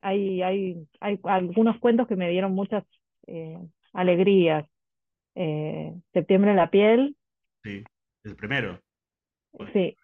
[0.01, 2.85] hay, hay, hay algunos cuentos que me dieron muchas
[3.27, 3.59] eh,
[3.93, 4.67] alegrías.
[5.35, 7.17] Eh, Septiembre en la piel,
[7.63, 7.83] Sí,
[8.23, 8.79] el primero.
[9.53, 9.95] Bueno, sí.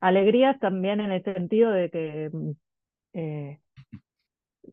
[0.00, 2.30] Alegrías también en el sentido de que
[3.14, 3.60] eh,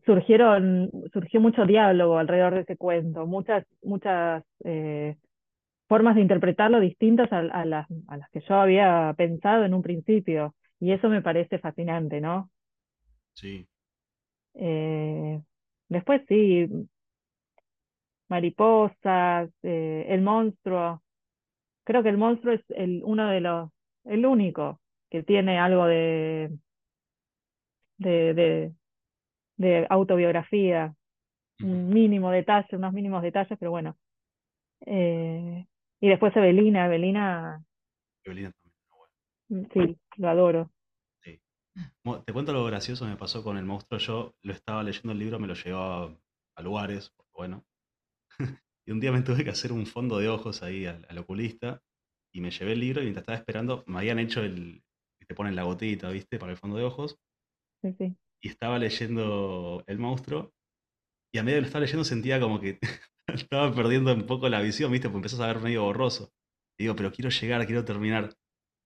[0.04, 5.16] surgieron, surgió mucho diálogo alrededor de ese cuento, muchas, muchas eh,
[5.88, 9.82] formas de interpretarlo distintas a, a las, a las que yo había pensado en un
[9.82, 10.54] principio.
[10.80, 12.50] Y eso me parece fascinante, ¿no?
[13.34, 13.68] Sí,
[14.54, 15.40] Eh,
[15.88, 16.68] después sí,
[18.28, 21.02] mariposas, eh, el monstruo.
[21.84, 23.70] Creo que el monstruo es el, uno de los,
[24.04, 24.80] el único
[25.10, 26.50] que tiene algo de,
[27.98, 28.74] de, de,
[29.58, 30.94] de autobiografía,
[31.60, 33.98] un mínimo detalle, unos mínimos detalles, pero bueno.
[34.86, 35.66] Eh,
[36.00, 37.62] y después Evelina, Evelina,
[38.24, 38.74] Evelina también.
[38.86, 39.14] pero bueno,
[39.48, 40.70] mm, sí, lo adoro.
[41.22, 41.40] sí.
[42.26, 43.98] Te cuento lo gracioso que me pasó con el monstruo.
[44.00, 46.16] Yo lo estaba leyendo el libro, me lo llevaba
[46.56, 47.64] a lugares, bueno.
[48.86, 51.82] Y un día me tuve que hacer un fondo de ojos ahí al, al oculista
[52.32, 54.82] y me llevé el libro y mientras estaba esperando me habían hecho el
[55.28, 56.38] te ponen la gotita, ¿viste?
[56.38, 57.18] Para el fondo de ojos
[57.82, 58.16] Sí, sí.
[58.42, 60.52] y estaba leyendo El monstruo
[61.34, 62.78] y a medida que lo estaba leyendo sentía como que
[63.28, 65.08] estaba perdiendo un poco la visión, ¿viste?
[65.08, 66.32] Porque empezás a ver medio borroso.
[66.78, 68.34] Y digo, pero quiero llegar, quiero terminar.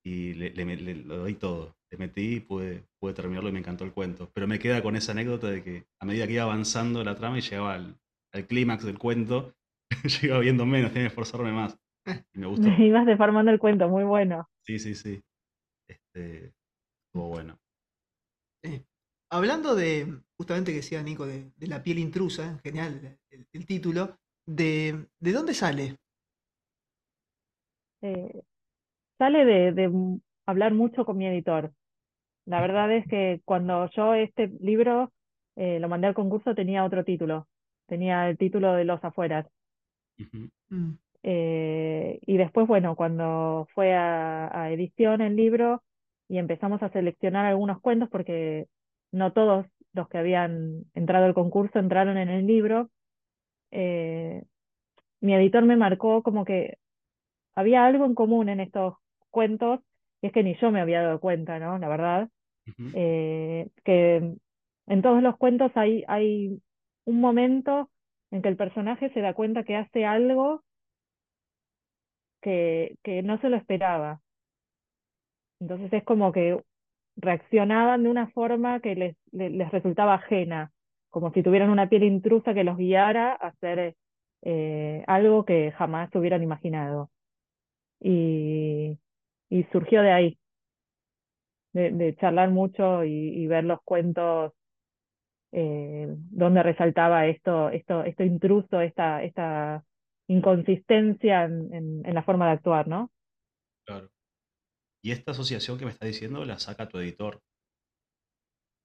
[0.05, 1.77] Y le, le- le- lo doy todo.
[1.91, 4.31] Le metí y pude, pude terminarlo y me encantó el cuento.
[4.35, 7.39] Pero me queda con esa anécdota de que a medida que iba avanzando la trama
[7.39, 7.99] y llegaba al,
[8.33, 9.55] al clímax del cuento,
[10.05, 11.79] yo iba viendo menos, tenía que esforzarme más.
[12.35, 12.69] Y me gustó.
[12.83, 14.49] Ibas deformando el cuento, muy bueno.
[14.65, 15.23] Sí, sí, sí.
[16.15, 16.53] Este,
[17.07, 17.59] estuvo bueno.
[18.63, 18.83] Eh,
[19.31, 24.17] hablando de, justamente que decía Nico, de, de la piel intrusa, genial el, el título,
[24.47, 25.97] de, ¿de dónde sale?
[28.03, 28.43] Eh,
[29.19, 31.73] sale de, hablar mucho con mi editor.
[32.47, 35.13] La verdad es que cuando yo este libro
[35.57, 37.49] eh, lo mandé al concurso tenía otro título,
[37.87, 39.47] tenía el título de Los afueras.
[40.71, 45.83] Mm, Eh, y después, bueno, cuando fue a, a edición el libro
[46.33, 48.67] y empezamos a seleccionar algunos cuentos, porque
[49.13, 52.89] no todos los que habían entrado al concurso entraron en el libro,
[53.71, 54.43] eh,
[55.21, 56.79] mi editor me marcó como que
[57.55, 58.95] había algo en común en estos
[59.29, 59.81] cuentos,
[60.23, 61.77] y es que ni yo me había dado cuenta, ¿no?
[61.77, 62.31] La verdad,
[62.95, 64.35] eh, que
[64.87, 66.63] en todos los cuentos hay, hay
[67.05, 67.91] un momento
[68.31, 70.65] en que el personaje se da cuenta que hace algo
[72.41, 74.23] que, que no se lo esperaba.
[75.63, 76.61] Entonces es como que
[77.15, 80.73] reaccionaban de una forma que les, le- les, resultaba ajena,
[81.09, 83.95] como si tuvieran una piel intrusa que los guiara a hacer
[84.43, 87.11] eh, algo que jamás hubieran imaginado.
[88.01, 88.99] Y,
[89.51, 90.39] y surgió de ahí,
[91.73, 94.53] de, charlar mucho y, ver los cuentos
[95.53, 99.85] eh, donde resaltaba esto, esto, esto intruso, esta, esta
[100.27, 103.13] inconsistencia en, la forma de actuar, ¿no?
[103.85, 104.12] Claro.
[105.03, 107.43] ¿Y esta asociación que me está diciendo la saca tu editor?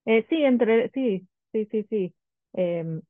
[0.06, 2.14] Eh, sí, entre, sí, sí, sí, sí.
[2.54, 3.02] Em,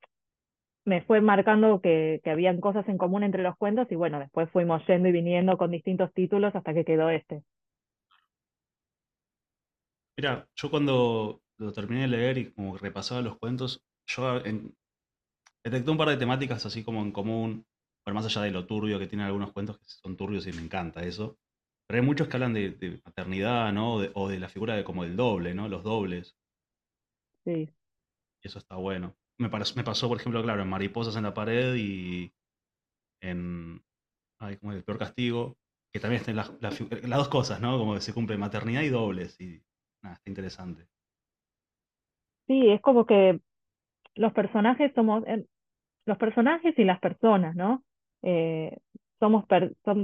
[0.86, 4.50] me fue marcando que, que habían cosas en común entre los cuentos y bueno, después
[4.52, 7.44] fuimos yendo y viniendo con distintos títulos hasta que quedó este.
[10.18, 14.42] Mira, yo cuando lo terminé de leer y como repasaba los cuentos, yo
[15.64, 17.66] detecté un par de temáticas así como en común,
[18.04, 20.62] pero más allá de lo turbio que tienen algunos cuentos que son turbios y me
[20.64, 21.38] encanta eso.
[21.88, 23.96] Pero hay muchos que hablan de, maternidad, ¿no?
[23.96, 25.70] O de, la figura de como el doble, ¿no?
[25.70, 26.38] Los dobles.
[27.46, 27.70] Sí.
[28.44, 29.16] Y eso está bueno.
[29.40, 32.34] Me, me pasó, por ejemplo, claro, en Mariposas en la pared y
[33.22, 33.82] en
[34.40, 35.58] ay, como el peor castigo,
[35.92, 37.78] que también están las, las, dos cosas, ¿no?
[37.78, 39.40] Como que se cumple maternidad y dobles.
[39.40, 39.62] Y
[40.04, 40.88] nada, está interesante.
[42.48, 43.40] Sí, es como que
[44.16, 45.24] los personajes somos,
[46.06, 47.84] los personajes y las personas, ¿no?
[48.24, 48.78] Eh,
[49.20, 49.46] somos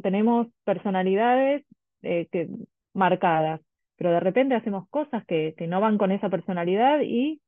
[0.01, 1.65] tenemos personalidades
[2.01, 2.49] eh, que,
[2.93, 3.61] marcadas,
[3.95, 7.41] pero de repente hacemos cosas que, que no van con esa personalidad y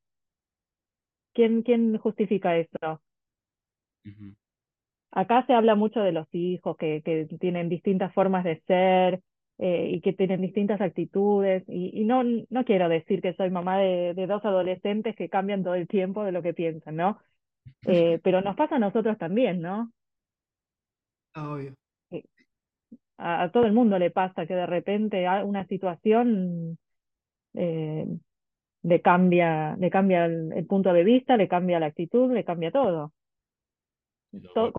[1.34, 3.00] ¿quién, quién justifica eso?
[5.10, 9.20] Acá se habla mucho de los hijos que, que tienen distintas formas de ser,
[9.58, 11.64] eh, y que tienen distintas actitudes.
[11.66, 15.88] Y, no, no quiero decir que soy mamá de, dos adolescentes que cambian todo el
[15.88, 17.18] tiempo de lo que piensan, ¿no?
[17.88, 19.90] Eh, pero nos pasa a nosotros también, ¿no?
[21.36, 21.74] Obvio.
[22.10, 22.24] Eh,
[23.18, 26.78] a, todo el mundo le pasa que de repente una situación
[27.54, 33.12] le cambia, le cambia el, punto de vista, le cambia la actitud, le cambia todo.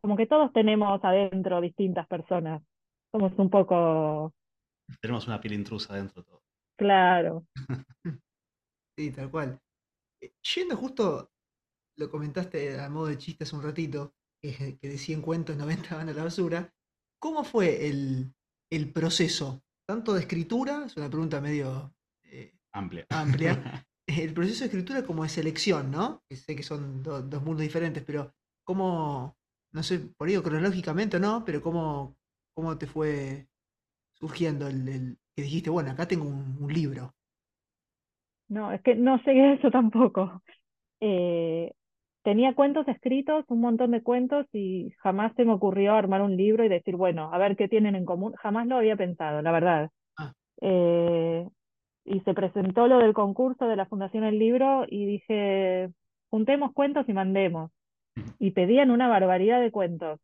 [0.01, 2.61] como que todos tenemos adentro distintas personas.
[3.11, 4.33] Somos un poco
[5.01, 6.43] tenemos una piel intrusa dentro de todo.
[6.77, 7.45] Claro.
[8.97, 9.59] sí, tal cual.
[10.21, 11.31] Eh, yendo justo,
[11.97, 15.95] lo comentaste a modo de chiste hace un ratito, que, que de 100 cuentos 90
[15.95, 16.73] van a la basura.
[17.19, 18.33] ¿Cómo fue el,
[18.93, 19.63] proceso?
[19.87, 23.05] Tanto de escritura, es una pregunta medio eh, amplia.
[23.09, 23.85] amplia.
[24.07, 26.23] el proceso de escritura como de selección, ¿no?
[26.29, 29.37] Que sé que son dos mundos diferentes, pero ¿cómo,
[29.73, 32.17] no sé, por ello cronológicamente o no, pero cómo,
[32.53, 33.47] cómo te fue
[34.13, 37.13] surgiendo el, que dijiste, bueno, acá tengo un, libro?
[38.49, 39.21] No, es que no a
[39.53, 40.43] eso tampoco.
[40.99, 41.71] Eh,
[42.27, 46.65] tenía cuentos escritos, un montón de cuentos, y jamás se me ocurrió armar un libro
[46.65, 48.33] y decir, bueno, a ver qué tienen en común.
[48.33, 49.91] Jamás lo había pensado, la verdad.
[50.17, 50.33] Ah.
[50.59, 51.47] Eh,
[52.03, 55.89] y se presentó lo del concurso de la Fundación El Libro y dije,
[56.29, 57.71] juntemos cuentos y mandemos.
[58.39, 60.19] Y pedían una barbaridad de cuentos,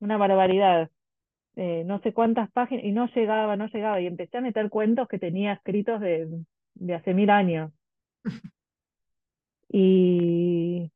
[0.00, 0.88] una barbaridad.
[1.56, 5.08] Eh, no sé cuántas páginas, y no llegaba, no llegaba, y empecé a meter cuentos
[5.08, 6.26] que tenía escritos de,
[6.72, 7.70] de hace mil años.
[9.76, 10.92] Y,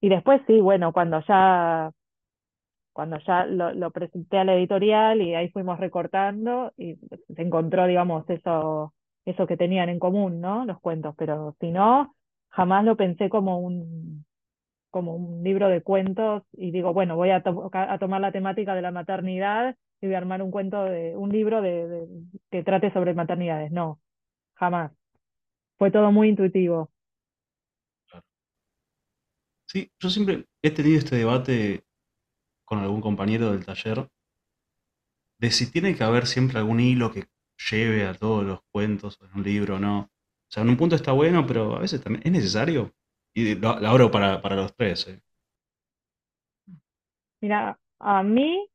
[0.00, 1.90] y después sí, bueno, cuando ya,
[2.92, 7.86] cuando ya lo, lo presenté a la editorial y ahí fuimos recortando y se encontró,
[7.86, 10.64] digamos, eso, eso que tenían en común, ¿no?
[10.64, 12.14] Los cuentos, pero si no,
[12.50, 14.24] jamás lo pensé como un,
[14.90, 18.90] como un libro de cuentos y digo, bueno, voy a, tomar la temática de la
[18.90, 22.06] maternidad y voy a armar un cuento de un libro de,
[22.50, 23.70] que trate sobre maternidades.
[23.72, 24.00] No,
[24.54, 24.92] jamás.
[25.78, 26.90] Fue todo muy intuitivo.
[29.70, 31.84] Sí, yo siempre he tenido este debate
[32.64, 34.08] con algún compañero del taller
[35.38, 37.28] de si tiene que haber siempre algún hilo que
[37.70, 40.00] lleve a todos los cuentos en un libro o no.
[40.00, 40.08] O
[40.48, 42.92] sea, en un punto está bueno, pero a veces también es necesario.
[43.32, 45.06] Y lo, abro para, para los tres.
[45.06, 45.20] Eh.
[47.40, 48.68] Mira, a mí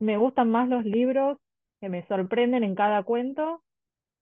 [0.00, 1.38] me gustan más los libros
[1.80, 3.62] que me sorprenden en cada cuento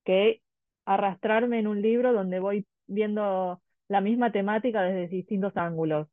[0.05, 0.43] que
[0.85, 6.09] arrastrarme en un libro donde voy viendo la misma temática desde distintos ángulos.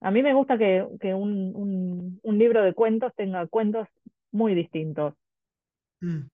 [0.00, 0.84] A mí me gusta que,
[1.14, 3.88] un, libro de cuentos tenga cuentos
[4.30, 5.14] muy distintos.
[6.00, 6.28] Mm,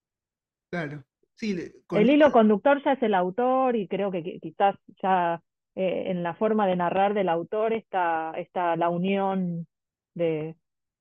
[0.69, 1.03] claro.
[1.33, 1.55] Sí,
[1.91, 5.41] el hilo conductor ya es el autor y creo que quizás ya
[5.75, 9.67] eh, en la forma de narrar del autor está, está la unión
[10.13, 10.55] de,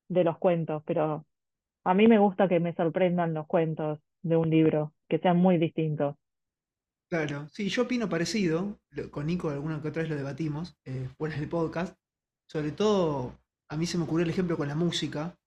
[0.08, 1.24] de los cuentos, pero
[1.84, 5.58] a mí me gusta que me sorprendan los cuentos de un libro, que sean muy
[5.58, 6.16] distintos.
[7.14, 8.80] Claro, sí, yo opino parecido.
[9.12, 11.96] Con Nico alguna que otra vez lo debatimos eh, fuera del podcast.
[12.50, 13.38] Sobre todo,
[13.70, 15.38] a mí se me ocurrió el ejemplo con la música,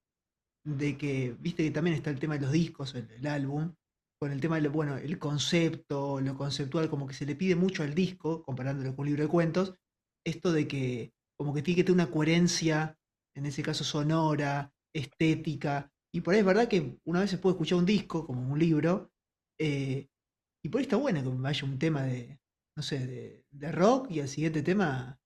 [0.64, 3.76] de que, viste que también está el tema de los discos, el, álbum,
[4.18, 7.84] con el tema de, bueno, el concepto, lo conceptual, como que se le pide mucho
[7.84, 9.74] al disco, comparándolo con un libro de cuentos,
[10.26, 12.98] esto de que como que tiene que tener una coherencia,
[13.36, 17.56] en ese caso sonora, estética, y por ahí es verdad que una vez se puede
[17.56, 19.12] escuchar un disco, como un libro,
[19.60, 20.08] eh,
[20.68, 22.40] y por ahí está bueno que vaya un tema de,
[22.76, 23.08] no sé,
[23.52, 25.20] de, rock y el siguiente tema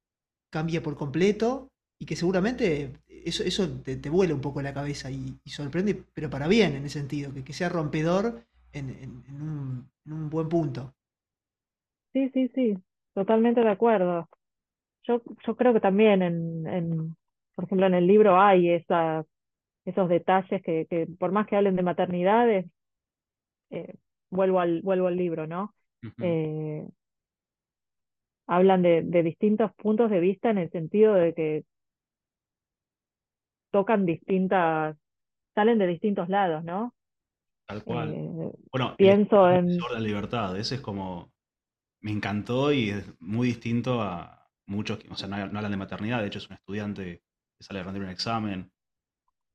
[0.52, 1.70] cambia por completo
[2.00, 6.30] y que seguramente eso, eso te, te vuela un poco la cabeza y, sorprende, pero
[6.30, 10.50] para bien en ese sentido, que, que sea rompedor en, en- un, en un buen
[10.50, 10.96] punto.
[12.14, 12.76] Sí, sí, sí,
[13.14, 14.28] totalmente de acuerdo.
[15.04, 17.16] Yo, yo creo que también en,
[17.56, 19.26] por ejemplo, en el libro hay esas,
[19.86, 22.66] esos detalles que, que por más que hablen de maternidades,
[23.70, 23.96] eh,
[24.32, 25.76] vuelvo al, vuelvo al libro, ¿no?
[26.22, 26.88] Eh,
[28.48, 31.64] hablan de, de distintos puntos de vista en el sentido de que
[33.72, 34.98] tocan distintas,
[35.56, 36.96] salen de distintos lados, ¿no?
[37.68, 38.18] Tal cual.
[38.18, 41.34] Eh, Bueno, pienso el en, de la libertad, ese es como,
[42.02, 45.78] me encantó y es muy distinto a muchos, que- o sea, no, no hablan de
[45.78, 47.24] maternidad, de hecho es un estudiante
[47.60, 48.72] que sale a rendir un examen,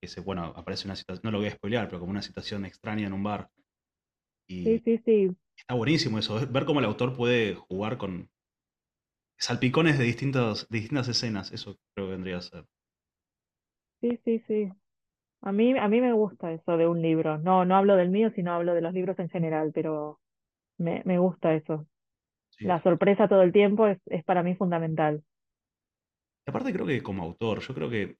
[0.00, 2.64] que se, bueno, aparece una situación, no lo voy a spoilear, pero como una situación
[2.66, 3.50] extraña en un bar.
[4.62, 8.30] Sí, Y sí, sí, está buenísimo eso, ver cómo el autor puede jugar con
[9.38, 12.66] salpicones de distintas, distintas escenas, eso creo que vendría a ser.
[14.00, 14.68] sí, sí, sí.
[15.42, 17.38] A mí, a mí me gusta eso de un libro.
[17.38, 20.20] No, no hablo del mío, sino hablo de los libros en general, pero
[20.78, 21.86] me, me gusta eso.
[22.50, 22.64] Sí.
[22.64, 25.24] La sorpresa todo el tiempo es, es para mí fundamental.
[26.46, 28.18] Y aparte creo que como autor, yo creo que,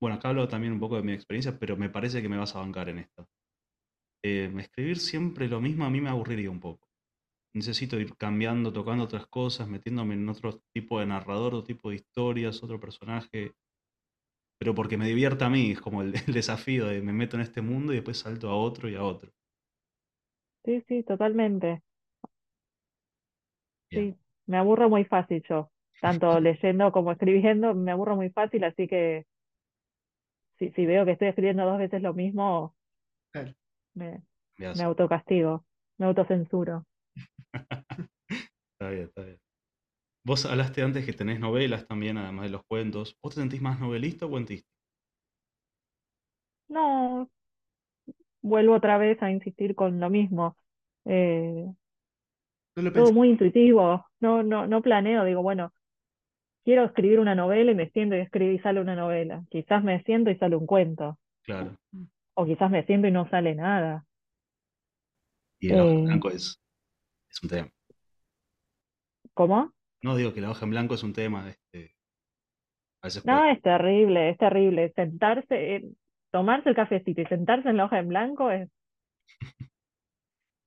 [0.00, 2.56] bueno, acá hablo también un poco de mi experiencia, pero me parece que me vas
[2.56, 3.26] a bancar en esta.
[4.26, 6.88] Eh, escribir siempre lo mismo a mí me aburriría un poco.
[7.54, 11.96] Necesito ir cambiando, tocando otras cosas, metiéndome en otro tipo de narrador, otro tipo de
[11.96, 13.52] historias, otro personaje.
[14.58, 17.42] Pero porque me divierta a mí, es como el, el desafío de me meto en
[17.42, 19.30] este mundo y después salto a otro y a otro.
[20.64, 21.82] Sí, sí, totalmente.
[23.90, 24.12] Bien.
[24.12, 25.70] Sí, me aburro muy fácil yo,
[26.00, 29.26] tanto leyendo como escribiendo, me aburro muy fácil, así que
[30.58, 32.74] si, si veo que estoy escribiendo dos veces lo mismo.
[33.94, 34.22] Me,
[34.58, 35.64] Me me autocastigo,
[35.98, 36.86] me autocensuro.
[38.72, 39.40] Está bien, está bien.
[40.24, 43.16] Vos hablaste antes que tenés novelas también, además de los cuentos.
[43.22, 44.68] ¿Vos te sentís más novelista o cuentista?
[46.68, 47.30] No,
[48.42, 50.56] vuelvo otra vez a insistir con lo mismo.
[51.04, 51.66] Eh,
[52.76, 55.72] No lo todo muy intuitivo, no, no, no planeo, digo, bueno,
[56.64, 59.44] quiero escribir una novela y me siento y escribo y sale una novela.
[59.50, 61.78] Quizás me siento y sale un cuento, Claro.
[62.34, 64.04] O quizás me siento y no sale nada.
[65.60, 66.60] Y el hoja en Eh, blanco es,
[67.30, 67.72] es un tema.
[69.34, 69.72] ¿cómo?
[70.04, 71.96] No digo que la hoja en blanco es un tema, este,
[73.02, 73.44] a veces No, puede.
[73.50, 74.92] es terrible, es terrible.
[74.94, 75.84] Sentarse, eh,
[76.30, 78.68] tomarse el cafecito y sentarse en la hoja en blanco es,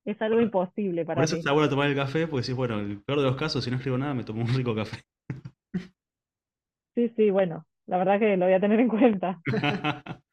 [0.05, 1.37] es algo Bueno, imposible por para eso mí.
[1.37, 3.77] está bueno tomar el café, porque decís, bueno, el peor de los casos, si no
[3.77, 5.03] escribo nada, me tomo un rico café.
[6.95, 9.39] Sí, sí, bueno, la verdad que lo voy a tener en cuenta.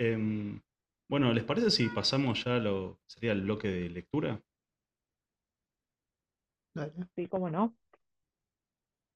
[0.00, 0.58] Em,
[1.10, 4.40] bueno, ¿les parece si pasamos ya a lo sería el bloque de lectura?
[7.14, 7.74] Sí, cómo no.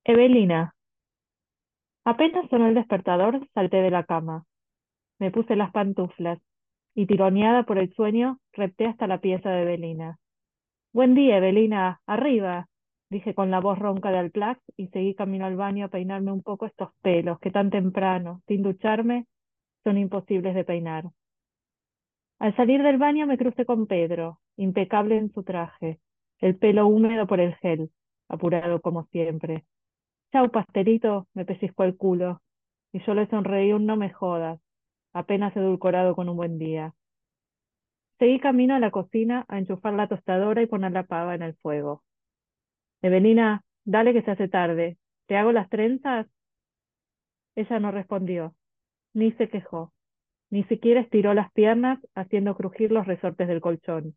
[0.05, 0.74] Evelina,
[2.05, 4.45] apenas sonó el despertador, salté de la cama.
[5.18, 6.39] Me puse las pantuflas
[6.95, 10.18] y tironeada por el sueño, repté hasta la pieza de Evelina.
[10.93, 12.68] Buen día, Evelina, arriba,
[13.09, 16.43] dije con la voz ronca de Alplax y seguí camino al baño a peinarme un
[16.43, 19.24] poco estos pelos que tan temprano, sin ducharme,
[19.85, 21.05] son imposibles de peinar.
[22.39, 26.01] Al salir del baño me crucé con Pedro, impecable en su traje,
[26.41, 27.91] el pelo húmedo por el gel,
[28.28, 29.64] apurado como siempre.
[30.32, 32.43] Chau, pastelito, me pellizcó el culo,
[32.93, 34.61] y yo le sonreí un no me jodas,
[35.12, 36.95] apenas edulcorado con un buen día.
[38.18, 41.55] Seguí camino a la cocina a enchufar la tostadora y poner la pava en el
[41.57, 42.03] fuego.
[43.03, 44.97] Evelina, dale que se hace tarde.
[45.26, 46.26] ¿Te hago las trenzas?
[47.57, 48.55] Ella no respondió,
[49.15, 49.93] ni se quejó,
[50.51, 54.15] ni siquiera estiró las piernas haciendo crujir los resortes del colchón.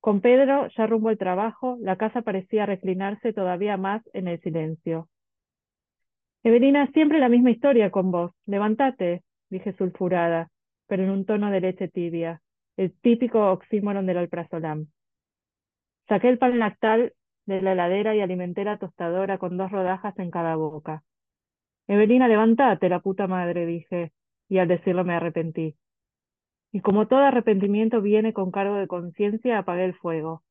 [0.00, 5.08] Con Pedro, ya rumbo al trabajo, la casa parecía reclinarse todavía más en el silencio.
[6.42, 8.32] Evelina, siempre la misma historia con vos.
[8.44, 10.50] Levántate, dije sulfurada,
[10.86, 12.42] pero en un tono de leche tibia,
[12.76, 14.88] el típico oxímoron del alprazolam.
[16.06, 17.14] Saqué el pan lactal
[17.46, 21.02] de la heladera y alimenté la tostadora con dos rodajas en cada boca.
[21.86, 24.12] Evelina, levántate, la puta madre, dije,
[24.48, 25.76] y al decirlo me arrepentí.
[26.72, 30.42] Y como todo arrepentimiento viene con cargo de conciencia, apagué el fuego.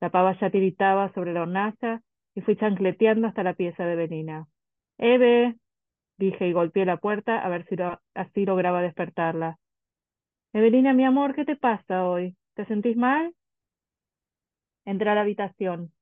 [0.00, 2.02] La pava ya tiritaba sobre la hornalla
[2.34, 4.46] y fui chancleteando hasta la pieza de Evelina.
[4.98, 5.56] Eve,
[6.18, 7.76] dije y golpeé la puerta a ver si
[8.14, 9.58] así lograba despertarla.
[10.52, 12.36] Evelina, mi amor, ¿qué te pasa hoy?
[12.54, 13.34] ¿Te sentís mal?
[14.84, 15.92] Entré a la habitación.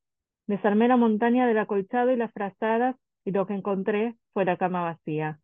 [0.47, 2.97] Desarmé la montaña del acolchado y las frazadas
[3.29, 5.39] y lo que encontré fue la cama vacía.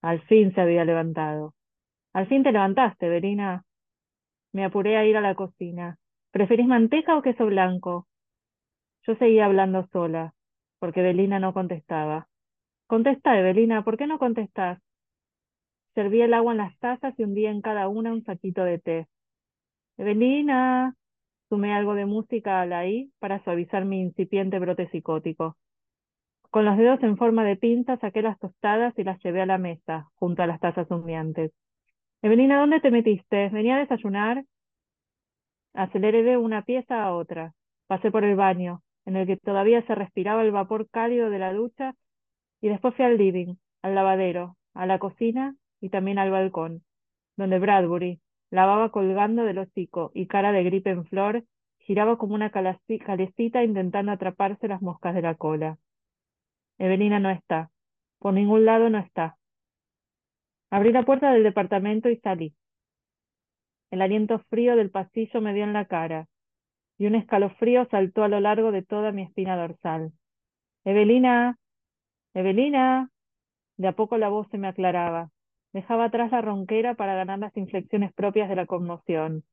[0.00, 1.54] Al fin se había levantado.
[2.12, 3.64] Al fin te levantaste, Evelina.
[4.52, 5.98] Me apuré a ir a la cocina.
[6.30, 8.06] ¿Preferís manteca o queso blanco?
[9.08, 10.34] Yo seguía hablando sola,
[10.78, 12.28] porque Evelina no contestaba.
[12.86, 14.78] Contesta, Evelina, ¿por qué no contestás?
[15.96, 19.08] Serví el agua en las tazas y hundía en cada una un saquito de té.
[19.98, 20.94] Evelina,
[21.48, 25.56] sumé algo de música a la I para suavizar mi incipiente brote psicótico.
[26.50, 29.56] Con los dedos en forma de pinza saqué las tostadas y las llevé a la
[29.56, 31.52] mesa, junto a las tazas humeantes.
[32.22, 33.48] Evelina, ¿dónde te metiste?
[33.50, 34.44] ¿Venía a desayunar?
[35.74, 37.54] Aceleré de una pieza a otra.
[37.86, 41.52] Pasé por el baño, en el que todavía se respiraba el vapor cálido de la
[41.52, 41.94] ducha,
[42.60, 46.82] y después fui al living, al lavadero, a la cocina y también al balcón,
[47.36, 48.20] donde Bradbury,
[48.50, 51.44] lavaba colgando del hocico y cara de gripe en flor,
[51.78, 55.78] giraba como una calecita intentando atraparse las moscas de la cola.
[56.80, 57.70] Evelina no está.
[58.18, 59.36] Por ningún lado no está.
[60.70, 62.54] Abrí la puerta del departamento y salí.
[63.90, 66.26] El aliento frío del pasillo me dio en la cara,
[66.96, 70.12] y un escalofrío saltó a lo largo de toda mi espina dorsal.
[70.84, 71.58] Evelina,
[72.34, 73.10] Evelina.
[73.76, 75.30] De a poco la voz se me aclaraba.
[75.72, 79.44] Dejaba atrás la ronquera para ganar las inflexiones propias de la conmoción.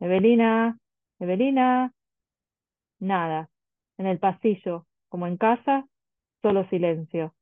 [0.00, 0.78] Evelina,
[1.20, 1.92] Evelina.
[2.98, 3.50] Nada.
[3.98, 5.86] En el pasillo, como en casa,
[6.42, 7.34] solo silencio.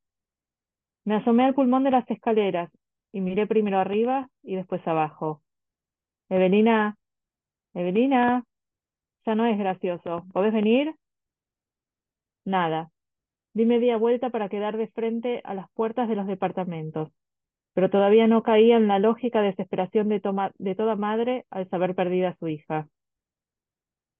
[1.05, 2.71] Me asomé al pulmón de las escaleras
[3.13, 5.43] y miré primero arriba y después abajo.
[6.29, 6.97] Evelina,
[7.75, 8.45] Evelina,
[9.27, 10.25] ya no es gracioso.
[10.33, 10.95] ¿Podés venir?
[12.45, 12.91] Nada.
[13.55, 17.11] Di media vuelta para quedar de frente a las puertas de los departamentos
[17.75, 22.37] pero todavía no caía en la lógica desesperación de, toda madre al saber perdida a
[22.37, 22.89] su hija.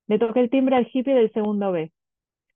[0.07, 1.93] Le toqué el timbre al hippie del segundo B.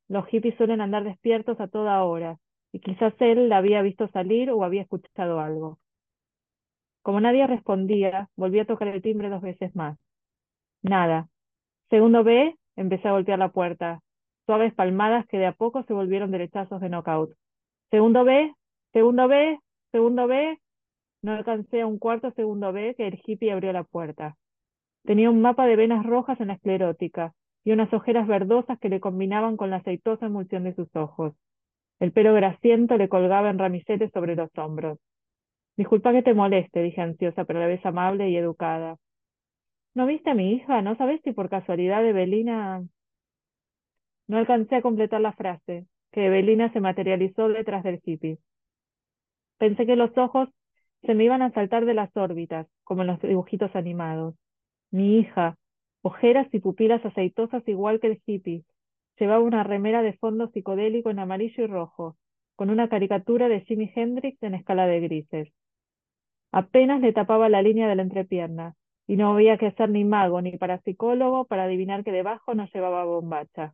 [0.08, 2.38] Los hippies suelen andar despiertos a toda hora,
[2.72, 5.78] y quizás él la había visto salir o había escuchado algo.
[7.02, 9.98] Como nadie respondía, volví a tocar el timbre dos veces más.
[10.82, 11.28] Nada.
[11.88, 14.00] Segundo B, empecé a golpear la puerta.
[14.46, 17.34] Suaves palmadas que de a poco se volvieron derechazos de knockout.
[17.90, 18.54] Segundo B,
[18.92, 19.58] segundo B,
[19.92, 20.58] segundo B,
[21.22, 24.36] no alcancé a un cuarto segundo B que el hippie abrió la puerta.
[25.04, 27.34] Tenía un mapa de venas rojas en la esclerótica
[27.64, 31.34] y unas ojeras verdosas que le combinaban con la aceitosa emulsión de sus ojos.
[31.98, 34.98] El pelo grasiento le colgaba en ramisetes sobre los hombros.
[35.76, 38.96] Disculpa que te moleste, dije ansiosa, pero a la vez amable y educada.
[39.94, 40.82] ¿No viste a mi hija?
[40.82, 42.82] ¿No sabes si por casualidad Evelina...
[44.26, 48.38] No alcancé a completar la frase, que Evelina se materializó detrás del hippie.
[49.58, 50.48] Pensé que los ojos
[51.02, 54.34] se me iban a saltar de las órbitas, como en los dibujitos animados.
[54.90, 55.56] Mi hija,
[56.04, 58.64] ojeras y pupilas aceitosas igual que el hippie,
[59.18, 62.16] llevaba una remera de fondo psicodélico en amarillo y rojo,
[62.56, 65.48] con una caricatura de Jimi Hendrix en escala de grises.
[66.52, 68.74] Apenas le tapaba la línea de la entrepierna,
[69.06, 73.04] y no había que ser ni mago ni parapsicólogo para adivinar que debajo no llevaba
[73.04, 73.72] bombacha.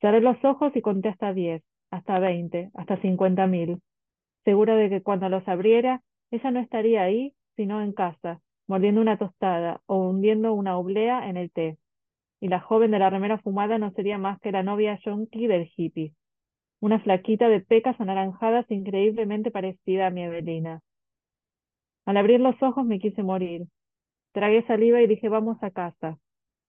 [0.00, 3.82] Cerré los ojos y conté hasta diez, hasta veinte, hasta cincuenta mil,
[4.44, 6.00] segura de que cuando los abriera
[6.30, 8.40] ella no estaría ahí, sino en casa,
[8.70, 11.76] mordiendo una tostada o hundiendo una oblea en el té.
[12.38, 15.68] Y la joven de la remera fumada no sería más que la novia yonki del
[15.76, 16.14] hippie,
[16.78, 20.82] una flaquita de pecas anaranjadas increíblemente parecida a mi Evelina.
[22.06, 23.66] Al abrir los ojos me quise morir.
[24.30, 26.18] Tragué saliva y dije vamos a casa.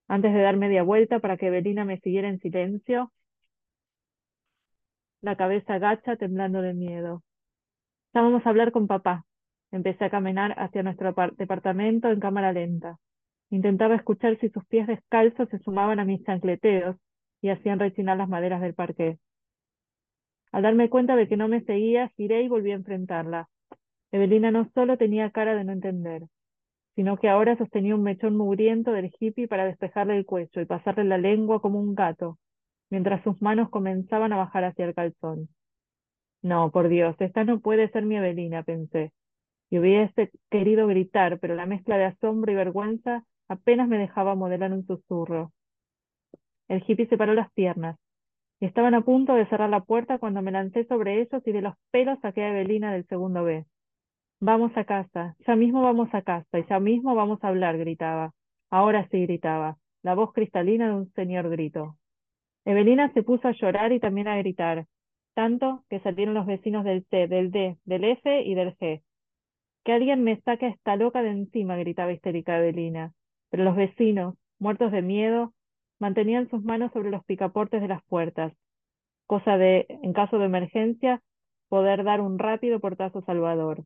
[0.08, 3.12] Antes de dar media vuelta para que Evelina me siguiera en silencio,
[5.20, 7.22] la cabeza agacha temblando de miedo.
[8.12, 9.24] Ya vamos a hablar con papá,
[9.72, 12.98] Empecé a caminar hacia nuestro departamento en cámara lenta.
[13.48, 16.96] Intentaba escuchar si sus pies descalzos se sumaban a mis chancleteos
[17.40, 19.18] y hacían rechinar las maderas del parque.
[20.52, 23.48] Al darme cuenta de que no me seguía, giré y volví a enfrentarla.
[24.10, 26.24] Evelina no solo tenía cara de no entender,
[26.94, 31.04] sino que ahora sostenía un mechón mugriento del hippie para despejarle el cuello y pasarle
[31.04, 32.38] la lengua como un gato,
[32.90, 35.48] mientras sus manos comenzaban a bajar hacia el calzón.
[36.42, 39.12] No, por Dios, esta no puede ser mi Evelina, pensé
[39.72, 44.70] y hubiese querido gritar, pero la mezcla de asombro y vergüenza apenas me dejaba modelar
[44.70, 45.50] un susurro.
[46.68, 47.96] El hippie separó las piernas,
[48.60, 51.62] y estaban a punto de cerrar la puerta cuando me lancé sobre ellos y de
[51.62, 53.64] los pelos saqué a Evelina del segundo B.
[54.40, 58.34] Vamos a casa, ya mismo vamos a casa, y ya mismo vamos a hablar, gritaba.
[58.68, 61.96] Ahora sí gritaba, la voz cristalina de un señor grito.
[62.66, 64.84] Evelina se puso a llorar y también a gritar,
[65.32, 69.02] tanto que salieron los vecinos del C, del D, del F y del G,
[69.84, 73.12] que alguien me saque a esta loca de encima, gritaba histérica Evelina.
[73.50, 75.52] Pero los vecinos, muertos de miedo,
[75.98, 78.52] mantenían sus manos sobre los picaportes de las puertas,
[79.26, 81.22] cosa de, en caso de emergencia,
[81.68, 83.84] poder dar un rápido portazo salvador.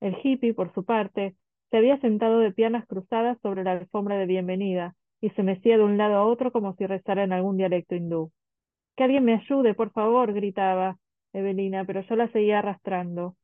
[0.00, 1.36] El hippie, por su parte,
[1.70, 5.84] se había sentado de piernas cruzadas sobre la alfombra de bienvenida y se mecía de
[5.84, 8.32] un lado a otro como si rezara en algún dialecto hindú.
[8.96, 10.96] Que alguien me ayude, por favor, gritaba.
[11.32, 13.36] Evelina, pero yo la seguía arrastrando.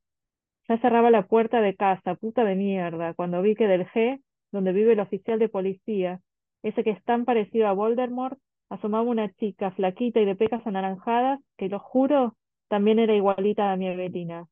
[0.67, 4.73] Ya cerraba la puerta de casa, puta de mierda, cuando vi que del G, donde
[4.73, 6.19] vive el oficial de policía,
[6.61, 8.37] ese que es tan parecido a Voldemort,
[8.69, 12.35] asomaba una chica flaquita y de pecas anaranjadas, que lo juro,
[12.67, 14.45] también era igualita a mi Evelina.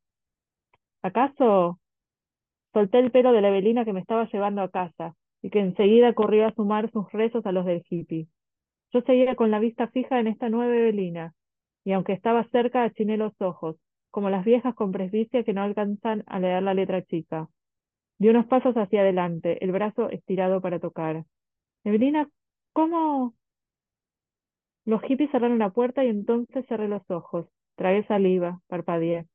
[1.02, 1.80] ¿Acaso?
[2.74, 6.14] Solté el pelo de la Evelina que me estaba llevando a casa, y que enseguida
[6.14, 8.28] corrió a sumar sus rezos a los del hippie.
[8.94, 11.34] Yo seguía con la vista fija en esta nueva Evelina,
[11.84, 13.76] y aunque estaba cerca achiné los ojos,
[14.16, 17.50] como las viejas con presbicia que no alcanzan a leer la letra chica.
[18.18, 21.26] Di unos pasos hacia adelante, el brazo estirado para tocar.
[21.84, 22.30] Evelina,
[22.72, 23.34] ¿cómo?
[24.86, 27.48] Los hippies cerraron la puerta y entonces cerré los ojos.
[27.76, 29.26] Tragué saliva, parpadeé.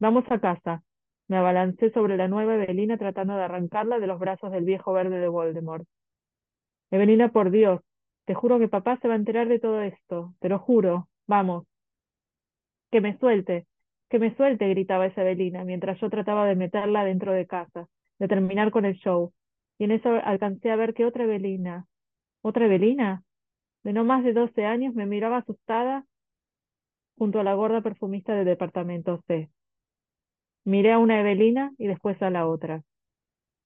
[0.00, 0.82] Vamos a casa.
[1.28, 5.20] Me abalancé sobre la nueva Evelina tratando de arrancarla de los brazos del viejo verde
[5.20, 5.86] de Voldemort.
[6.90, 7.80] Evelina, por Dios,
[8.24, 10.34] te juro que papá se va a enterar de todo esto.
[10.40, 11.08] Te lo juro.
[11.28, 11.64] Vamos.
[12.90, 13.68] Que me suelte.
[14.10, 17.86] Que me suelte, gritaba esa Evelina, mientras yo trataba de meterla dentro de casa,
[18.18, 19.32] de terminar con el show.
[19.78, 21.86] Y en eso alcancé a ver que otra Evelina,
[22.42, 23.22] otra Evelina,
[23.84, 26.04] de no más de doce años, me miraba asustada
[27.16, 29.48] junto a la gorda perfumista del departamento C.
[30.64, 32.82] Miré a una Evelina y después a la otra.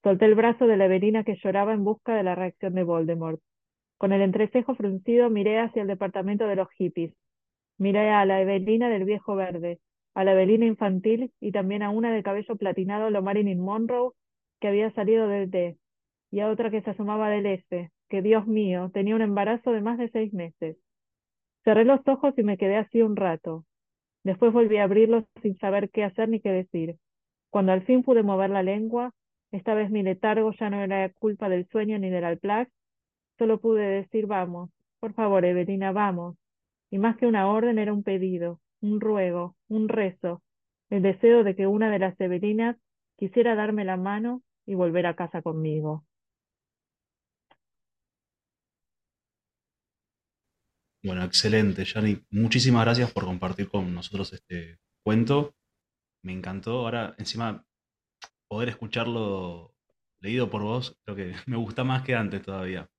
[0.02, 3.40] Solté el brazo de la Evelina que lloraba en busca de la reacción de Voldemort.
[3.96, 7.14] Con el entrecejo fruncido miré hacia el departamento de los hippies.
[7.78, 9.80] Miré a la Evelina del viejo verde,
[10.14, 14.12] a la Evelina infantil y también a una de cabello platinado, lo Marilyn Monroe,
[14.60, 15.76] que había salido del D,
[16.30, 19.80] y a otra que se asomaba del F, que Dios mío, tenía un embarazo de
[19.80, 20.76] más de seis meses.
[21.64, 23.64] Cerré los ojos y me quedé así un rato.
[24.22, 26.96] Después volví a abrirlos sin saber qué hacer ni qué decir.
[27.50, 29.12] Cuando al fin pude mover la lengua,
[29.52, 32.68] esta vez mi letargo ya no era culpa del sueño ni del alplac,
[33.38, 36.36] solo pude decir vamos, por favor, Evelina, vamos.
[36.90, 40.42] Y más que una orden era un pedido, un ruego, un rezo,
[40.90, 42.76] el deseo de que una de las Evelinas
[43.16, 46.04] quisiera darme la mano y volver a casa conmigo.
[51.02, 52.20] Bueno, excelente, Yanni.
[52.30, 55.54] Muchísimas gracias por compartir con nosotros este cuento.
[56.24, 56.80] Me encantó.
[56.80, 57.64] Ahora, encima,
[58.48, 59.74] poder escucharlo
[60.20, 62.90] leído por vos, creo que me gusta más que antes todavía.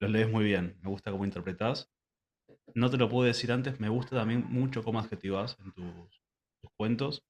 [0.00, 1.90] Los lees muy bien, me gusta cómo interpretás.
[2.74, 6.22] No te lo puedo decir antes, me gusta también mucho cómo adjetivas en tus,
[6.62, 7.24] tus cuentos.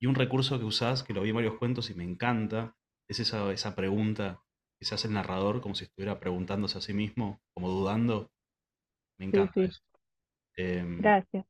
[0.00, 2.76] Y un recurso que usás, que lo vi en varios cuentos y me encanta,
[3.08, 4.42] es esa, esa pregunta
[4.78, 8.30] que se hace el narrador como si estuviera preguntándose a sí mismo, como dudando.
[9.18, 9.80] Me Sí, encanta sí, eso.
[10.56, 11.46] Em, gracias.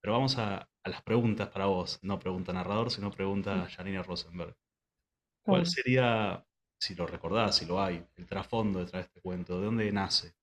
[0.00, 1.98] pero vamos a, a las preguntas para vos.
[2.02, 4.56] No pregunta narrador, sino pregunta Janina Rosenberg.
[5.44, 6.44] ¿Cuál sería,
[6.80, 9.58] si lo recordás, si lo hay, el trasfondo detrás de este cuento?
[9.60, 10.34] ¿De dónde nace?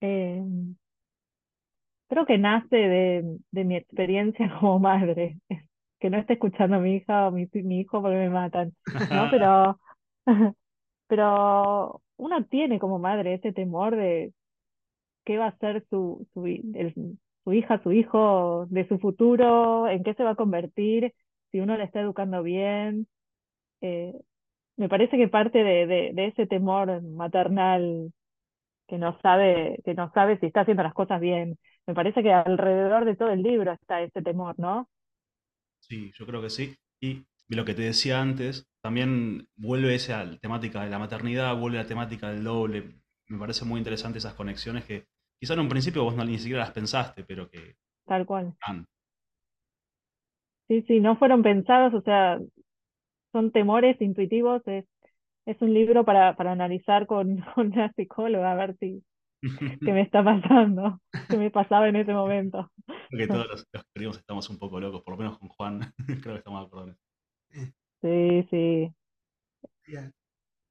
[0.00, 0.42] Eh,
[2.08, 5.38] creo que nace de, de mi experiencia como madre.
[6.00, 8.74] Que no esté escuchando a mi hija o mi, mi hijo porque me matan,
[9.10, 9.28] ¿no?
[9.30, 9.80] Pero,
[11.08, 14.32] pero uno tiene como madre ese temor de
[15.24, 20.04] qué va a ser su, su, el- su hija, su hijo, de su futuro, en
[20.04, 21.14] qué se va a convertir,
[21.52, 23.08] si uno le está educando bien.
[23.82, 24.14] Eh,
[24.76, 28.12] me parece que parte de, de, de ese temor maternal
[28.88, 31.58] que no sabe, que no sabe si está haciendo las cosas bien.
[31.86, 34.88] Me parece que alrededor de todo el libro está ese temor, ¿no?
[35.80, 36.76] Sí, yo creo que sí.
[37.00, 41.86] Y lo que te decía antes, también vuelve esa temática de la maternidad, vuelve la
[41.86, 43.00] temática del doble.
[43.28, 45.06] Me parece muy interesante esas conexiones que
[45.40, 47.76] quizá en un principio vos no, ni siquiera las pensaste, pero que
[48.06, 48.56] Tal cual.
[48.60, 48.86] están.
[50.68, 52.38] Sí, sí, no fueron pensados, o sea,
[53.32, 54.86] son temores intuitivos, es,
[55.48, 59.04] es un libro para, para analizar con, con una psicóloga, a ver si,
[59.84, 62.70] qué me está pasando, qué me pasaba en ese momento.
[63.10, 65.48] Creo que todos los, los que escribimos estamos un poco locos, por lo menos con
[65.50, 65.92] Juan,
[66.22, 67.00] creo que estamos de acuerdo eso.
[68.00, 68.94] Sí, sí,
[69.86, 70.12] Bien.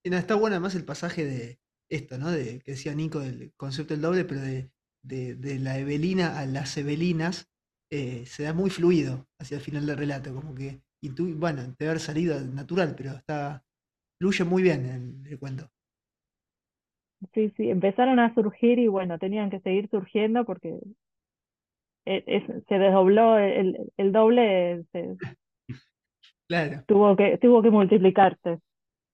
[0.04, 1.60] Y no, está bueno además el pasaje de
[1.90, 2.32] esto, ¿no?
[2.32, 4.72] De, que decía Nico del concepto del doble, pero de,
[5.04, 7.50] de- de la Evelina a las Evelinas,
[7.92, 11.64] eh, se da muy fluido hacia el final del relato, como que, y tú, bueno,
[11.80, 13.66] debe haber salido natural, pero está,
[14.20, 15.72] fluye muy bien en el cuento.
[17.34, 20.78] sí, sí, empezaron a surgir y bueno, tenían que seguir surgiendo porque
[22.06, 25.18] e- es- se desdobló el, el doble, se-
[26.48, 28.60] Claro, tuvo que, tuvo que multiplicarse.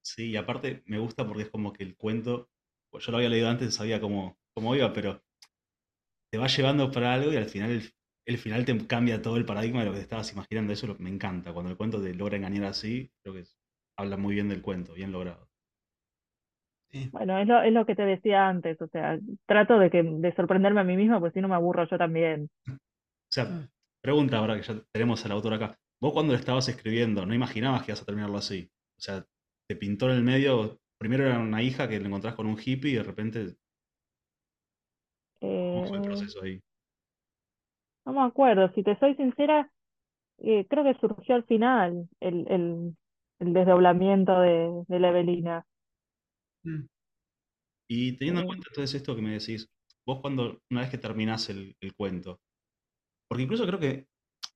[0.02, 2.50] Sí, y aparte me gusta porque es como que el cuento,
[2.90, 5.22] pues yo lo había leído antes, sabía cómo, cómo iba, pero
[6.32, 7.94] te va llevando para algo y al final el,
[8.26, 10.74] el final te cambia todo el paradigma de lo que te estabas imaginando.
[10.74, 11.54] Eso me encanta.
[11.54, 13.58] Cuando el cuento te logra engañar así, creo que es-
[13.98, 15.50] habla muy bien del cuento, bien logrado.
[16.92, 17.12] Sí.
[17.12, 20.34] Bueno, es lo, es lo que te decía antes, o sea, trato de, que, de
[20.36, 22.50] sorprenderme a mí misma, porque si no me aburro yo también.
[23.30, 23.68] O sea, Mm.
[24.02, 25.78] pregunta ahora que ya tenemos al autor acá.
[26.02, 28.70] Vos cuando lo estabas escribiendo, no imaginabas que ibas a terminarlo así.
[28.98, 29.26] O sea,
[29.68, 32.92] te pintó en el medio, primero era una hija que le encontrás con un hippie
[32.92, 33.56] y de repente,
[35.72, 36.62] ¿cómo fue el Eh, proceso ahí?
[38.06, 39.70] no me acuerdo, si te soy sincera,
[40.40, 42.96] eh, creo que surgió al final el, el,
[43.40, 45.66] el desdoblamiento de, de la Evelina.
[46.66, 46.88] Mm.
[47.88, 49.70] Y teniendo en cuenta entonces esto que me decís,
[50.06, 52.42] vos cuando, una vez que terminás el, el cuento,
[53.30, 54.08] porque incluso creo que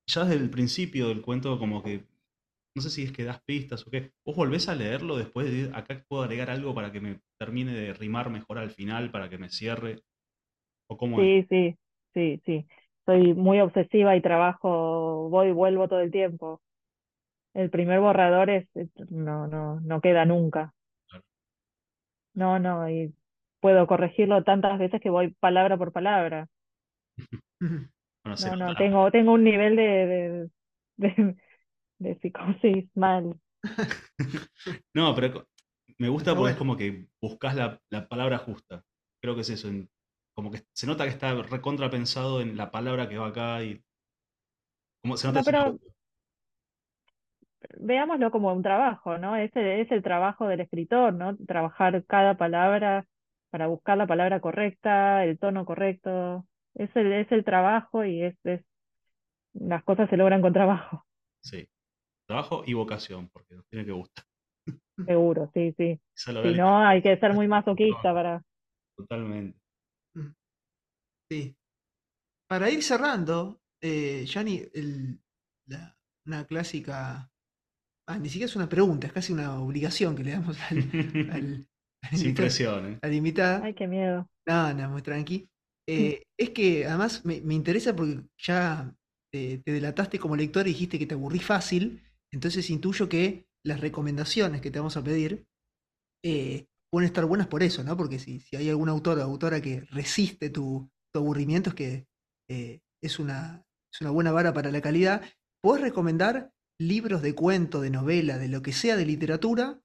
[0.07, 2.07] ya desde el principio del cuento como que,
[2.75, 5.53] no sé si es que das pistas o qué, vos volvés a leerlo después de
[5.55, 9.29] decir, acá puedo agregar algo para que me termine de rimar mejor al final, para
[9.29, 10.03] que me cierre,
[10.89, 11.33] o cómo es.
[11.33, 11.77] sí, sí,
[12.13, 12.67] sí, sí.
[13.05, 16.61] Soy muy obsesiva y trabajo, voy y vuelvo todo el tiempo.
[17.53, 18.69] El primer borrador es,
[19.09, 20.73] no, no, no queda nunca.
[22.33, 23.13] No, no, y
[23.59, 26.47] puedo corregirlo tantas veces que voy palabra por palabra.
[28.23, 30.49] Bueno, No, no, tengo, tengo un nivel de, de,
[30.97, 31.35] de,
[31.99, 33.39] de psicosis mal.
[34.93, 35.47] No, pero
[35.97, 38.83] me gusta porque es como que buscas la, la palabra justa.
[39.21, 39.67] Creo que es eso.
[39.69, 39.89] en-
[40.35, 43.83] como que se nota que está recontra pensado en la palabra que va acá y.
[45.01, 45.79] Como se nota No, pero.
[47.79, 49.35] Veámoslo como un trabajo, ¿no?
[49.35, 51.35] Ese es el trabajo del escritor, ¿no?
[51.37, 53.05] Trabajar cada palabra
[53.49, 56.45] para buscar la palabra correcta, el tono correcto.
[56.75, 58.61] Es el, es el trabajo y es, es,
[59.53, 61.05] las cosas se logran con trabajo,
[61.41, 61.67] Sí.
[62.27, 64.25] Trabajo y vocación, porque nos tiene que gustar.
[65.05, 65.99] seguro, sí, sí.
[66.15, 68.43] Es Si no, hay que ser muy No, masoquista para...
[68.97, 69.57] totalmente.
[70.15, 70.27] Mm.
[71.29, 71.55] Sí.
[72.49, 75.19] Para ir cerrando, eh, Gianni, el-
[75.67, 75.95] la-
[76.25, 77.29] una clásica.
[78.09, 80.77] Ah, ni siquiera es una pregunta, es casi una obligación que le damos al,
[81.31, 81.67] al,
[82.03, 82.99] al Sin invitado- presión, ¿eh?
[83.01, 83.61] a la invitada.
[83.63, 84.29] Ay, qué miedo.
[84.47, 85.47] No, no, muy tranqui.
[85.89, 88.93] Eh, es que además me, me interesa porque ya
[89.31, 93.79] te, te delataste como lector y dijiste que te aburrí fácil, entonces intuyo que las
[93.79, 95.45] recomendaciones que te vamos a pedir
[96.25, 97.95] eh, pueden estar buenas por eso, ¿no?
[97.95, 102.07] Porque si, si hay algún autor o autora que resiste tu, tu aburrimiento es que
[102.49, 105.21] eh, es una, es una buena vara para la calidad.
[105.63, 109.79] Puedes recomendar libros de cuento, de novela, de lo que sea de literatura,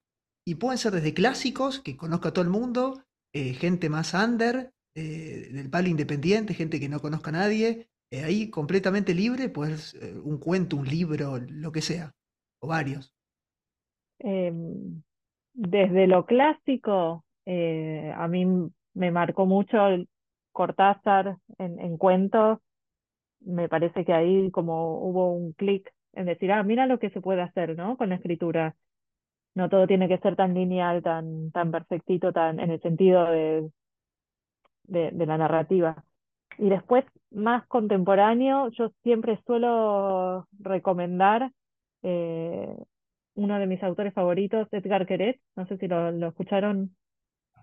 [0.46, 5.48] y pueden ser desde clásicos, que conozca todo el mundo, eh, gente más under, eh,
[5.52, 10.38] del palo independiente, gente que no conozca a nadie, eh, ahí completamente libre, pues un
[10.38, 12.12] cuento, un libro, lo que sea,
[12.60, 13.14] o varios.
[14.18, 15.02] Em,
[15.54, 18.46] desde lo clásico, a mí
[18.94, 20.08] me marcó mucho el
[20.52, 22.58] Cortázar en, en cuentos.
[23.40, 27.20] Me parece que ahí como hubo un clic en decir, ah, mira lo que se
[27.20, 27.96] puede hacer, ¿no?
[27.96, 28.74] Con la escritura.
[29.54, 33.70] No todo tiene que ser tan lineal, tan, tan perfectito, tan en el sentido de,
[34.84, 36.04] de, de la narrativa.
[36.58, 41.50] Y después, más contemporáneo, yo siempre suelo recomendar
[42.02, 42.76] eh,
[43.34, 46.94] uno de mis autores favoritos, Edgar Queret, no sé si lo, lo escucharon,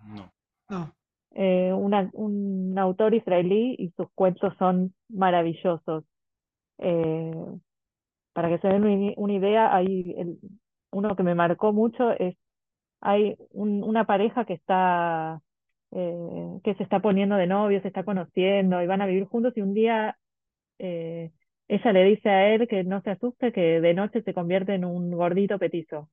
[0.07, 0.31] No.
[0.69, 0.93] No,
[1.31, 6.03] eh, una- un autor israelí y sus cuentos son maravillosos.
[6.79, 7.31] Eh,
[8.33, 10.39] para que se den una, una idea, hay el-
[10.91, 12.35] uno que me marcó mucho es,
[13.01, 15.41] hay un- una pareja que está,
[15.91, 19.53] eh, que se está poniendo de novio, se está conociendo y van a vivir juntos
[19.57, 20.17] y un día
[20.79, 21.31] eh,
[21.67, 24.85] ella le dice a él que no se asuste, que de noche se convierte en
[24.85, 26.09] un gordito petizo.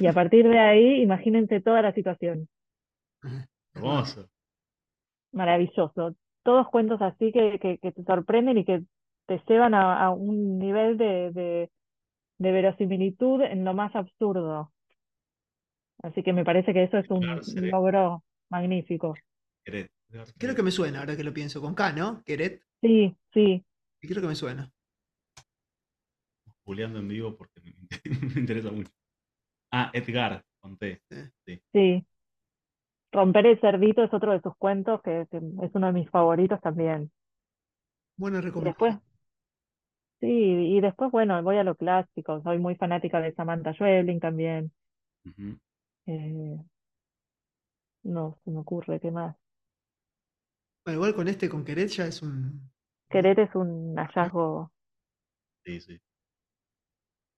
[0.00, 2.48] Y a partir de ahí, imagínense toda la situación.
[3.74, 4.28] Hermoso.
[5.32, 6.16] Maravilloso.
[6.42, 8.82] Todos cuentos así que, que, que te sorprenden y que
[9.30, 11.70] te llevan a, a un nivel de, de,
[12.38, 14.72] de verosimilitud en lo más absurdo.
[16.02, 19.14] Así que me parece que eso es un Claro, logro magnífico.
[19.64, 19.88] Querés.
[20.36, 22.22] creo que me suena ahora que lo pienso, con K, ¿no?
[22.24, 23.64] Queret, Sí, sí.
[24.02, 24.68] y creo que me suena.
[26.64, 27.60] Juliando en vivo porque
[28.34, 28.90] me, interesa mucho.
[29.70, 31.02] Ah, Edgar, conté.
[31.72, 32.04] Sí.
[33.12, 36.60] Romper el cerdito es otro de sus cuentos que, que es uno de mis favoritos
[36.60, 37.10] también.
[38.16, 38.90] Buena recomendación.
[38.90, 39.09] después,
[40.20, 40.26] sí,
[40.76, 42.42] y después, bueno, voy a lo clásico.
[42.42, 44.72] Soy muy fanática de Samantha Schweblin también.
[45.24, 45.58] Ujú.
[46.06, 46.56] Eh,
[48.02, 49.36] no se me ocurre qué más.
[50.84, 52.70] Bueno, igual con este, con Queret ya es un...
[53.10, 54.72] Querer es un hallazgo.
[55.64, 56.00] Sí, sí.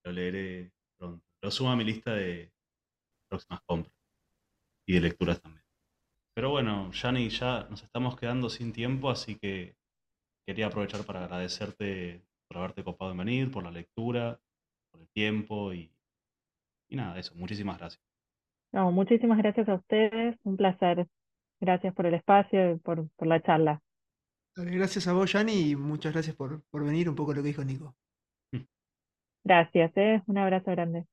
[0.04, 1.24] Lo leeré pronto.
[1.42, 2.52] Lo sumo a mi lista de
[3.28, 3.94] próximas compras.
[4.86, 5.64] Y de lecturas también.
[6.34, 9.76] Pero bueno, Yanni, ya nos estamos quedando sin tiempo, así que
[10.46, 12.22] quería aprovechar para agradecerte
[12.52, 14.38] por haberte copado en venir, por la lectura,
[14.90, 15.90] por el tiempo y,
[16.90, 17.34] y nada, eso.
[17.34, 18.04] Muchísimas gracias.
[18.72, 21.06] No, muchísimas gracias a ustedes, un placer.
[21.60, 23.80] Gracias por el espacio y por, por la charla.
[24.54, 27.64] Gracias a vos, Yanni, y muchas gracias por, por venir, un poco lo que dijo
[27.64, 27.94] Nico.
[29.44, 30.22] Gracias, ¿eh?
[30.26, 31.06] Un abrazo grande.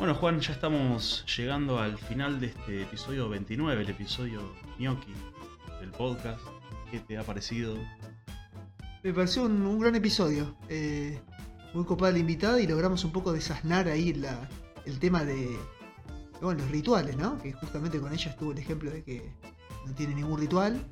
[0.00, 4.40] Bueno, Juan, ya estamos llegando al final de este episodio 29, el episodio
[4.78, 5.12] Gnocchi
[5.78, 6.40] del podcast.
[6.90, 7.76] ¿Qué te ha parecido?
[9.02, 10.56] Me pareció un, un gran episodio.
[10.70, 11.20] eh,
[11.74, 14.48] muy copada la invitada y logramos un poco desasnar ahí la-
[14.86, 15.56] el tema de
[16.40, 17.38] bueno, los rituales, ¿no?
[17.40, 19.30] Que justamente con ella estuvo el ejemplo de que
[19.86, 20.82] no tiene ningún ritual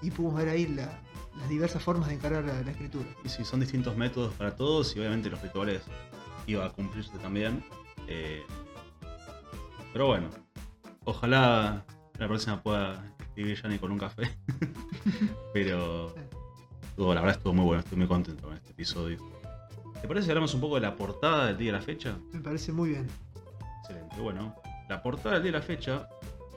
[0.00, 1.00] y pudimos ver ahí la-
[1.38, 3.06] las diversas formas de encarar la, la escritura.
[3.24, 5.82] Y sí, son distintos métodos para todos y obviamente los rituales
[6.48, 7.62] iba a cumplirse también.
[8.08, 8.42] Eh,
[9.92, 10.28] pero bueno,
[11.04, 11.84] ojalá
[12.18, 14.30] la próxima pueda escribir Yanni con un café.
[15.52, 16.14] pero
[16.82, 19.18] estuvo- la verdad estuvo muy bueno, estoy muy contento con este episodio.
[20.00, 22.16] ¿Te parece si hablamos un poco de la portada del día de la fecha?
[22.32, 23.08] Me parece muy bien.
[23.80, 24.20] Excelente.
[24.20, 24.54] Bueno,
[24.88, 26.08] la portada del día de la fecha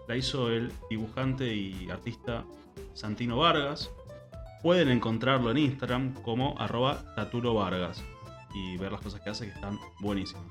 [0.08, 2.43] la hizo el dibujante y artista
[2.93, 3.91] Santino Vargas.
[4.64, 8.04] Pueden encontrarlo en Instagram como arroba Tatulo Vargas
[8.56, 10.46] y ver las cosas que hace que están buenísimas.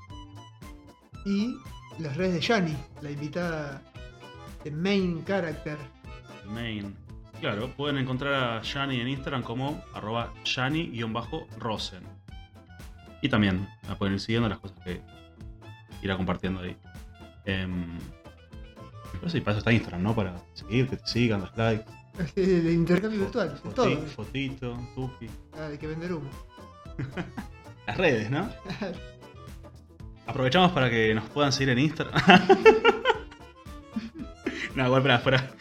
[1.25, 1.57] Y
[1.99, 3.81] las redes de Yanni, la invitada
[4.63, 5.77] de main character.
[6.45, 6.95] Main.
[7.39, 12.03] Claro, pueden encontrar a Shani en Instagram como arroba Shani-Rosen.
[13.21, 15.01] Y también la pueden ir siguiendo las cosas que
[16.01, 16.77] irá compartiendo ahí.
[17.45, 17.97] Em,
[19.13, 20.15] pero sí, para eso está Instagram, ¿no?
[20.15, 21.85] Para seguir, que te sigan, los likes.
[22.35, 23.97] El intercambio virtual, todo.
[24.07, 25.27] Fotito, tuki.
[25.53, 26.29] Ah, hay que vender humo.
[27.87, 28.49] Las redes, ¿no?
[30.27, 32.15] Aprovechamos para que nos puedan seguir en Instagram.
[34.75, 35.51] no, igual para fuera,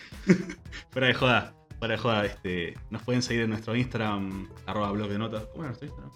[0.91, 1.55] fuera de joda.
[1.79, 5.43] Fuera de joda, este, nos pueden seguir en nuestro Instagram, arroba blog de notas.
[5.53, 6.13] ¿Cómo era nuestro Instagram?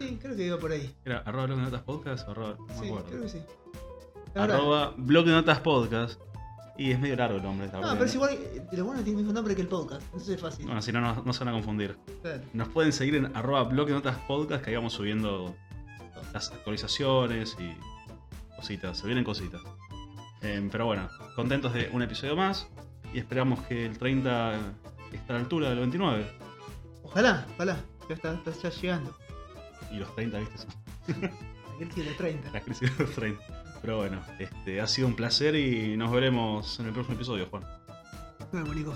[0.00, 0.94] Sí, creo que iba por ahí.
[1.04, 2.56] ¿Era arroba blog de notas podcast o arroba?
[2.58, 3.08] No me Sí, acuerdo.
[3.08, 3.38] creo que sí.
[4.34, 6.20] Arroba blog de notas podcast.
[6.78, 7.68] Y es medio largo el nombre.
[7.70, 9.68] No, pero es igual, eh, lo bueno es que tiene el mismo nombre que el
[9.68, 10.64] podcast, entonces es fácil.
[10.64, 11.98] Bueno, si no, no, no se van a confundir.
[12.22, 12.42] Claro.
[12.54, 15.54] Nos pueden seguir en arroba blog de notas podcast que ahí vamos subiendo
[16.32, 17.76] las actualizaciones y
[18.56, 19.60] cositas, se vienen cositas.
[20.40, 22.66] Em, pero bueno, contentos de un episodio más
[23.12, 24.54] y esperamos que el 30
[25.12, 26.26] esté a la altura del 29.
[27.04, 27.76] Ojalá, ojalá,
[28.08, 29.16] ya está, está ya llegando.
[29.90, 30.70] Y los 30, viste, son
[31.74, 32.50] Aquel que los 30.
[32.50, 33.42] las crisis de los 30.
[33.80, 37.64] Pero bueno, este, ha sido un placer y nos veremos en el próximo episodio, Juan.
[38.52, 38.94] Vemos, Nico.